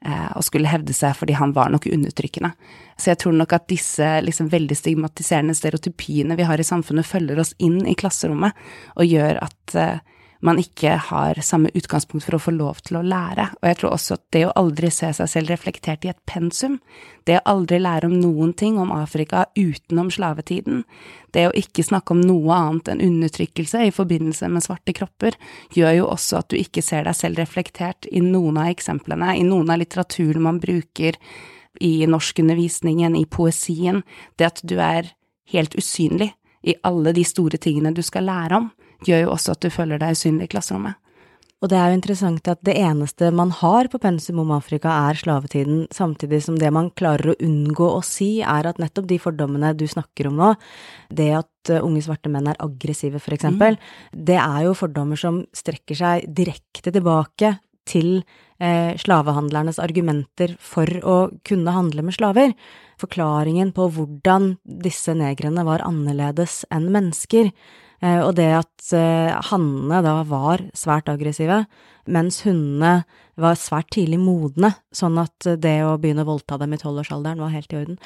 eh, 0.00 0.30
og 0.32 0.46
skulle 0.46 0.70
hevde 0.72 0.96
seg 0.96 1.12
fordi 1.18 1.36
han 1.36 1.52
var 1.56 1.68
nok 1.74 1.90
undertrykkende. 1.92 2.54
Så 2.96 3.12
jeg 3.12 3.20
tror 3.20 3.36
nok 3.36 3.52
at 3.52 3.68
disse 3.68 4.08
liksom 4.24 4.48
veldig 4.52 4.78
stigmatiserende 4.80 5.56
stereotypiene 5.58 6.38
vi 6.40 6.48
har 6.48 6.60
i 6.60 6.66
samfunnet, 6.66 7.08
følger 7.08 7.44
oss 7.44 7.52
inn 7.60 7.82
i 7.84 7.98
klasserommet 8.00 8.56
og 8.96 9.12
gjør 9.12 9.42
at 9.44 9.76
eh, 9.76 10.00
man 10.40 10.58
ikke 10.60 10.94
har 11.10 11.38
samme 11.44 11.68
utgangspunkt 11.76 12.24
for 12.24 12.36
å 12.36 12.40
få 12.40 12.54
lov 12.56 12.80
til 12.86 12.96
å 13.00 13.04
lære. 13.04 13.50
Og 13.60 13.66
jeg 13.68 13.78
tror 13.80 13.94
også 13.96 14.16
at 14.16 14.22
det 14.32 14.44
å 14.48 14.54
aldri 14.56 14.90
se 14.94 15.10
seg 15.16 15.28
selv 15.28 15.52
reflektert 15.52 16.06
i 16.06 16.12
et 16.12 16.20
pensum, 16.28 16.78
det 17.28 17.38
å 17.40 17.44
aldri 17.52 17.80
lære 17.82 18.08
om 18.08 18.16
noen 18.22 18.54
ting 18.56 18.78
om 18.80 18.92
Afrika 18.96 19.44
utenom 19.58 20.08
slavetiden, 20.12 20.82
det 21.36 21.46
å 21.50 21.54
ikke 21.56 21.84
snakke 21.86 22.16
om 22.16 22.24
noe 22.24 22.56
annet 22.56 22.88
enn 22.94 23.04
undertrykkelse 23.04 23.84
i 23.86 23.94
forbindelse 23.94 24.48
med 24.48 24.64
svarte 24.64 24.96
kropper, 24.96 25.36
gjør 25.76 26.00
jo 26.00 26.10
også 26.16 26.40
at 26.40 26.50
du 26.50 26.58
ikke 26.58 26.84
ser 26.84 27.04
deg 27.08 27.18
selv 27.20 27.40
reflektert 27.42 28.08
i 28.10 28.24
noen 28.24 28.62
av 28.64 28.72
eksemplene, 28.72 29.36
i 29.36 29.46
noen 29.46 29.70
av 29.70 29.82
litteraturen 29.82 30.48
man 30.48 30.60
bruker, 30.62 31.20
i 31.80 32.06
norskundervisningen, 32.10 33.14
i 33.16 33.28
poesien, 33.30 34.02
det 34.40 34.48
at 34.48 34.60
du 34.66 34.80
er 34.82 35.12
helt 35.52 35.76
usynlig 35.78 36.32
i 36.66 36.74
alle 36.84 37.12
de 37.16 37.22
store 37.24 37.60
tingene 37.62 37.92
du 37.94 38.02
skal 38.04 38.26
lære 38.28 38.58
om 38.58 38.70
gjør 39.06 39.24
jo 39.26 39.30
også 39.34 39.54
at 39.54 39.62
du 39.64 39.70
føler 39.72 40.00
deg 40.00 40.16
usynlig 40.16 40.48
i 40.48 40.52
klasserommet. 40.56 40.98
Og 41.60 41.68
det 41.68 41.76
er 41.76 41.90
jo 41.90 41.96
interessant 41.98 42.46
at 42.48 42.60
det 42.64 42.72
eneste 42.80 43.28
man 43.36 43.50
har 43.52 43.90
på 43.92 44.00
pensum 44.00 44.38
om 44.40 44.52
Afrika, 44.56 44.94
er 45.10 45.18
slavetiden, 45.20 45.82
samtidig 45.92 46.40
som 46.46 46.56
det 46.56 46.70
man 46.72 46.88
klarer 46.96 47.34
å 47.34 47.36
unngå 47.44 47.88
å 47.98 48.00
si, 48.04 48.38
er 48.40 48.68
at 48.70 48.80
nettopp 48.80 49.10
de 49.10 49.18
fordommene 49.20 49.74
du 49.76 49.84
snakker 49.88 50.30
om 50.30 50.38
nå, 50.40 50.54
det 51.12 51.28
at 51.42 51.72
eh, 51.72 51.82
unge 51.84 52.00
svarte 52.06 52.32
menn 52.32 52.48
er 52.48 52.60
aggressive, 52.64 53.20
for 53.20 53.36
eksempel, 53.36 53.76
mm. 53.76 54.22
det 54.30 54.38
er 54.40 54.62
jo 54.70 54.78
fordommer 54.78 55.20
som 55.20 55.42
strekker 55.56 56.00
seg 56.00 56.30
direkte 56.32 56.94
tilbake 56.96 57.58
til 57.90 58.22
eh, 58.56 58.96
slavehandlernes 59.00 59.82
argumenter 59.84 60.56
for 60.64 60.88
å 61.04 61.18
kunne 61.44 61.76
handle 61.76 62.06
med 62.06 62.16
slaver. 62.16 62.56
Forklaringen 63.00 63.74
på 63.76 63.90
hvordan 63.98 64.54
disse 64.64 65.12
negrene 65.16 65.66
var 65.68 65.84
annerledes 65.84 66.62
enn 66.72 66.88
mennesker 66.94 67.52
og 68.24 68.34
det 68.38 68.48
at 68.56 68.92
eh, 68.96 69.32
hannene 69.50 70.00
da 70.04 70.20
var 70.28 70.62
svært 70.76 71.10
aggressive, 71.12 71.62
mens 72.10 72.40
hundene 72.46 73.02
var 73.40 73.58
svært 73.60 73.90
tidlig 73.94 74.20
modne, 74.22 74.72
sånn 74.92 75.18
at 75.20 75.48
det 75.60 75.78
å 75.84 75.96
begynne 76.00 76.24
å 76.24 76.30
voldta 76.32 76.58
dem 76.60 76.74
i 76.74 76.80
tolvårsalderen 76.80 77.42
var 77.44 77.54
helt 77.54 77.72
i 77.72 77.80
orden. 77.82 78.00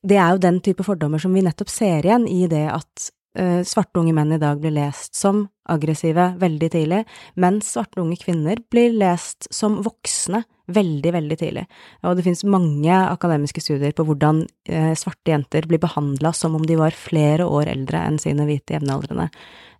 Det 0.00 0.16
er 0.16 0.34
jo 0.34 0.44
den 0.44 0.60
type 0.64 0.84
fordommer 0.86 1.20
som 1.20 1.34
vi 1.36 1.44
nettopp 1.44 1.72
ser 1.72 2.06
igjen 2.06 2.24
i 2.28 2.46
det 2.48 2.64
at 2.72 3.10
uh, 3.36 3.60
svarte 3.68 4.00
unge 4.00 4.14
menn 4.16 4.32
i 4.32 4.40
dag 4.40 4.60
blir 4.62 4.72
lest 4.72 5.12
som 5.16 5.44
aggressive 5.70 6.30
veldig 6.40 6.70
tidlig, 6.72 7.02
mens 7.36 7.74
svarte 7.74 8.00
unge 8.00 8.16
kvinner 8.20 8.60
blir 8.72 8.96
lest 8.96 9.50
som 9.54 9.82
voksne 9.84 10.42
veldig, 10.74 11.12
veldig 11.16 11.38
tidlig. 11.40 11.64
Og 12.04 12.16
det 12.16 12.24
finnes 12.26 12.44
mange 12.48 12.96
akademiske 13.00 13.62
studier 13.64 13.94
på 13.96 14.06
hvordan 14.08 14.44
eh, 14.68 14.92
svarte 14.98 15.32
jenter 15.32 15.68
blir 15.70 15.82
behandla 15.82 16.32
som 16.36 16.56
om 16.58 16.66
de 16.66 16.78
var 16.80 16.96
flere 16.96 17.46
år 17.46 17.70
eldre 17.72 18.04
enn 18.06 18.20
sine 18.22 18.46
hvite 18.48 18.76
jevnaldrende, 18.78 19.30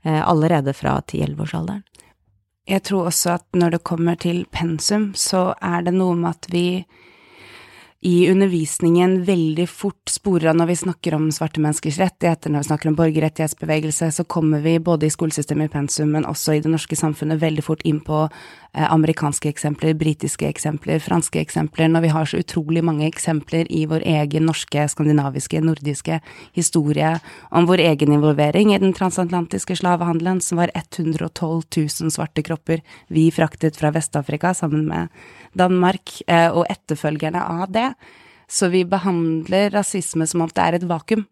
eh, 0.05 0.21
allerede 0.21 0.75
fra 0.77 0.99
10-11-årsalderen. 1.01 1.85
Jeg 2.71 2.85
tror 2.87 3.09
også 3.11 3.37
at 3.39 3.47
når 3.57 3.75
det 3.75 3.87
kommer 3.89 4.19
til 4.21 4.45
pensum, 4.53 5.11
så 5.19 5.51
er 5.65 5.87
det 5.87 5.95
noe 5.97 6.15
med 6.19 6.37
at 6.37 6.51
vi 6.53 6.67
i 8.01 8.31
undervisningen 8.31 9.19
veldig 9.25 9.67
fort 9.69 10.09
sporer 10.09 10.49
av 10.51 10.57
når 10.57 10.71
vi 10.71 10.77
snakker 10.81 11.15
om 11.19 11.27
svarte 11.37 11.61
menneskers 11.61 11.99
rettigheter, 12.01 12.49
når 12.49 12.63
vi 12.63 12.69
snakker 12.71 12.89
om 12.89 12.95
borgerrettighetsbevegelse, 12.97 14.09
så 14.17 14.25
kommer 14.25 14.63
vi 14.65 14.79
både 14.81 15.05
i 15.05 15.13
skolesystemet 15.13 15.69
i 15.69 15.73
pensum, 15.75 16.15
men 16.15 16.25
også 16.25 16.55
i 16.57 16.63
det 16.65 16.73
norske 16.73 16.97
samfunnet 16.97 17.43
veldig 17.43 17.65
fort 17.67 17.85
inn 17.85 17.99
på 18.01 18.23
eh, 18.25 18.87
amerikanske 18.87 19.53
eksempler, 19.53 19.93
britiske 20.01 20.49
eksempler, 20.49 21.03
franske 21.05 21.43
eksempler, 21.43 21.91
når 21.93 22.07
vi 22.07 22.13
har 22.15 22.31
så 22.31 22.41
utrolig 22.41 22.81
mange 22.89 23.05
eksempler 23.05 23.69
i 23.69 23.85
vår 23.91 24.07
egen 24.09 24.49
norske, 24.49 24.87
skandinaviske, 24.95 25.61
nordiske 25.61 26.23
historie 26.57 27.13
om 27.53 27.69
vår 27.69 27.85
egen 27.85 28.17
involvering 28.17 28.73
i 28.73 28.81
den 28.81 28.97
transatlantiske 28.97 29.77
slavehandelen, 29.77 30.41
som 30.41 30.63
var 30.63 30.73
112 30.73 31.29
000 31.77 32.17
svarte 32.17 32.49
kropper 32.49 32.81
vi 33.13 33.29
fraktet 33.29 33.77
fra 33.77 33.93
Vest-Afrika 33.93 34.57
sammen 34.57 34.89
med 34.89 35.13
Danmark 35.53 36.17
eh, 36.27 36.49
og 36.49 36.65
etterfølgerne 36.73 37.45
av 37.45 37.69
det. 37.77 37.90
Så 38.51 38.71
vi 38.73 38.83
behandler 38.89 39.71
rasisme 39.71 40.27
som 40.27 40.43
om 40.43 40.51
det 40.51 40.65
er 40.65 40.79
et 40.79 40.89
vakuum 40.91 41.25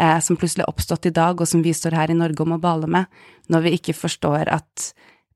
eh, 0.00 0.18
som 0.24 0.38
plutselig 0.40 0.64
er 0.64 0.72
oppstått 0.72 1.10
i 1.10 1.14
dag, 1.14 1.40
og 1.40 1.48
som 1.48 1.64
vi 1.64 1.74
står 1.76 1.98
her 1.98 2.12
i 2.12 2.18
Norge 2.18 2.44
og 2.44 2.52
må 2.54 2.60
bale 2.62 2.88
med, 2.88 3.10
når 3.52 3.66
vi 3.66 3.74
ikke 3.78 3.96
forstår 3.96 4.48
at 4.52 4.92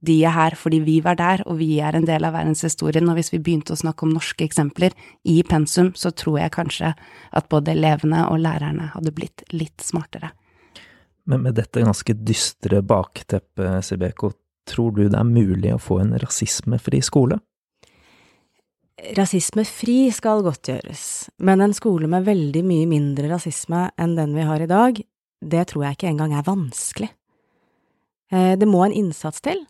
de 0.07 0.17
er 0.25 0.35
her 0.35 0.57
fordi 0.59 0.81
vi 0.85 0.97
var 1.05 1.17
der, 1.19 1.43
og 1.49 1.59
vi 1.61 1.79
er 1.83 1.97
en 1.97 2.07
del 2.07 2.25
av 2.29 2.37
verdenshistorien, 2.37 3.09
og 3.09 3.19
hvis 3.19 3.33
vi 3.33 3.41
begynte 3.43 3.75
å 3.75 3.81
snakke 3.81 4.07
om 4.07 4.15
norske 4.15 4.45
eksempler 4.45 4.95
i 5.25 5.41
pensum, 5.47 5.93
så 5.97 6.13
tror 6.13 6.41
jeg 6.43 6.55
kanskje 6.57 6.93
at 6.97 7.49
både 7.53 7.73
elevene 7.75 8.27
og 8.31 8.43
lærerne 8.45 8.91
hadde 8.95 9.15
blitt 9.17 9.45
litt 9.57 9.85
smartere. 9.85 10.33
Men 11.27 11.43
med 11.43 11.57
dette 11.59 11.83
ganske 11.83 12.15
dystre 12.23 12.83
bakteppet, 12.87 13.83
Sibeko, 13.85 14.31
tror 14.69 14.95
du 14.95 15.07
det 15.09 15.19
er 15.19 15.27
mulig 15.27 15.73
å 15.75 15.83
få 15.83 16.01
en 16.05 16.15
rasismefri 16.23 17.01
skole? 17.03 17.41
Rasismefri 18.97 20.07
skal 20.15 20.41
godtgjøres, 20.47 21.29
men 21.45 21.61
en 21.61 21.75
skole 21.77 22.09
med 22.09 22.25
veldig 22.25 22.63
mye 22.65 22.87
mindre 22.89 23.29
rasisme 23.35 23.91
enn 24.01 24.15
den 24.17 24.33
vi 24.33 24.47
har 24.49 24.63
i 24.65 24.69
dag, 24.71 24.97
det 25.45 25.65
tror 25.69 25.85
jeg 25.85 25.99
ikke 25.99 26.09
engang 26.15 26.33
er 26.33 26.47
vanskelig. 26.47 27.11
Eh, 28.33 28.55
det 28.57 28.69
må 28.69 28.87
en 28.87 28.97
innsats 28.97 29.45
til, 29.45 29.61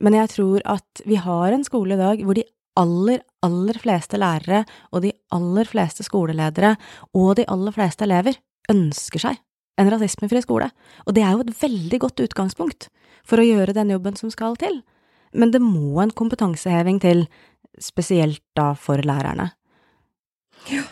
men 0.00 0.16
jeg 0.16 0.32
tror 0.32 0.64
at 0.64 1.04
vi 1.04 1.20
har 1.20 1.52
en 1.52 1.66
skole 1.66 1.92
i 1.92 2.00
dag 2.00 2.24
hvor 2.24 2.40
de 2.40 2.46
aller, 2.80 3.20
aller 3.44 3.78
fleste 3.78 4.18
lærere 4.18 4.64
og 4.90 5.04
de 5.04 5.12
aller 5.36 5.68
fleste 5.68 6.06
skoleledere 6.08 6.72
og 7.12 7.36
de 7.36 7.44
aller 7.52 7.76
fleste 7.76 8.08
elever 8.08 8.40
ønsker 8.72 9.26
seg 9.28 9.38
en 9.76 9.90
rasismefri 9.92 10.40
skole, 10.40 10.70
og 11.04 11.14
det 11.16 11.22
er 11.26 11.34
jo 11.34 11.44
et 11.44 11.56
veldig 11.60 12.00
godt 12.00 12.24
utgangspunkt 12.24 12.88
for 13.28 13.42
å 13.42 13.46
gjøre 13.46 13.76
den 13.76 13.92
jobben 13.92 14.16
som 14.16 14.32
skal 14.32 14.56
til, 14.56 14.80
men 15.34 15.50
det 15.52 15.60
må 15.60 15.98
en 16.00 16.14
kompetanseheving 16.14 17.00
til, 17.02 17.26
spesielt 17.82 18.42
da 18.56 18.72
for 18.78 19.00
lærerne. 19.02 19.50
Ja, 20.70 20.84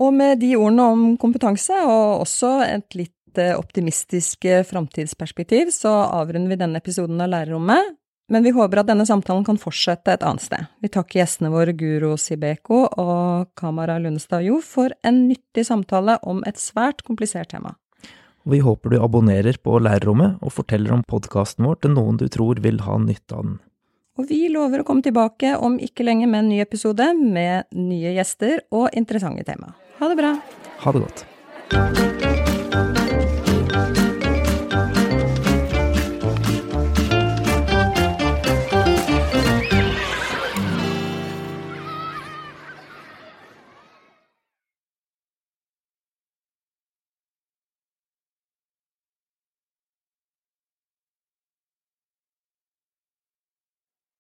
og 0.00 0.14
med 0.16 0.40
de 0.40 0.54
ordene 0.56 0.90
om 0.94 1.06
kompetanse, 1.20 1.76
og 1.84 2.22
også 2.24 2.52
et 2.64 2.96
litt 2.96 3.40
eh, 3.40 3.56
optimistisk 3.58 4.46
eh, 4.48 4.64
framtidsperspektiv, 4.66 5.72
så 5.74 5.92
avrunder 6.06 6.52
vi 6.52 6.60
denne 6.60 6.80
episoden 6.80 7.20
av 7.20 7.32
Lærerrommet. 7.34 7.96
Men 8.30 8.46
vi 8.46 8.52
håper 8.54 8.80
at 8.80 8.86
denne 8.86 9.04
samtalen 9.08 9.42
kan 9.44 9.58
fortsette 9.58 10.14
et 10.14 10.22
annet 10.22 10.44
sted. 10.44 10.66
Vi 10.78 10.88
takker 10.94 11.18
gjestene 11.18 11.50
våre 11.50 11.74
Guro 11.74 12.14
Sibeko 12.14 12.84
og 12.86 13.50
Kamara 13.58 13.98
Lundestad 13.98 14.46
Jo 14.46 14.60
for 14.62 14.94
en 15.02 15.24
nyttig 15.26 15.64
samtale 15.66 16.14
om 16.22 16.44
et 16.46 16.60
svært 16.62 17.02
komplisert 17.02 17.50
tema. 17.50 17.74
Vi 18.46 18.62
håper 18.62 18.94
du 18.94 19.00
abonnerer 19.02 19.58
på 19.60 19.80
Lærerrommet 19.82 20.38
og 20.46 20.54
forteller 20.54 20.94
om 20.94 21.02
podkasten 21.04 21.66
vår 21.66 21.82
til 21.82 21.92
noen 21.98 22.22
du 22.22 22.28
tror 22.30 22.62
vil 22.62 22.78
ha 22.86 22.96
nytte 23.02 23.34
av 23.34 23.48
den. 23.48 23.58
Og 24.20 24.26
vi 24.28 24.50
lover 24.52 24.82
å 24.82 24.84
komme 24.84 25.00
tilbake 25.00 25.54
om 25.64 25.78
ikke 25.80 26.04
lenge 26.04 26.26
med 26.28 26.42
en 26.42 26.50
ny 26.52 26.58
episode 26.60 27.06
med 27.16 27.70
nye 27.72 28.12
gjester 28.18 28.60
og 28.68 28.90
interessante 28.92 29.46
tema. 29.48 29.72
Ha 29.96 30.12
det 30.12 30.20
bra. 30.20 30.34
Ha 30.84 30.92
det 30.92 31.06
godt. 31.06 32.29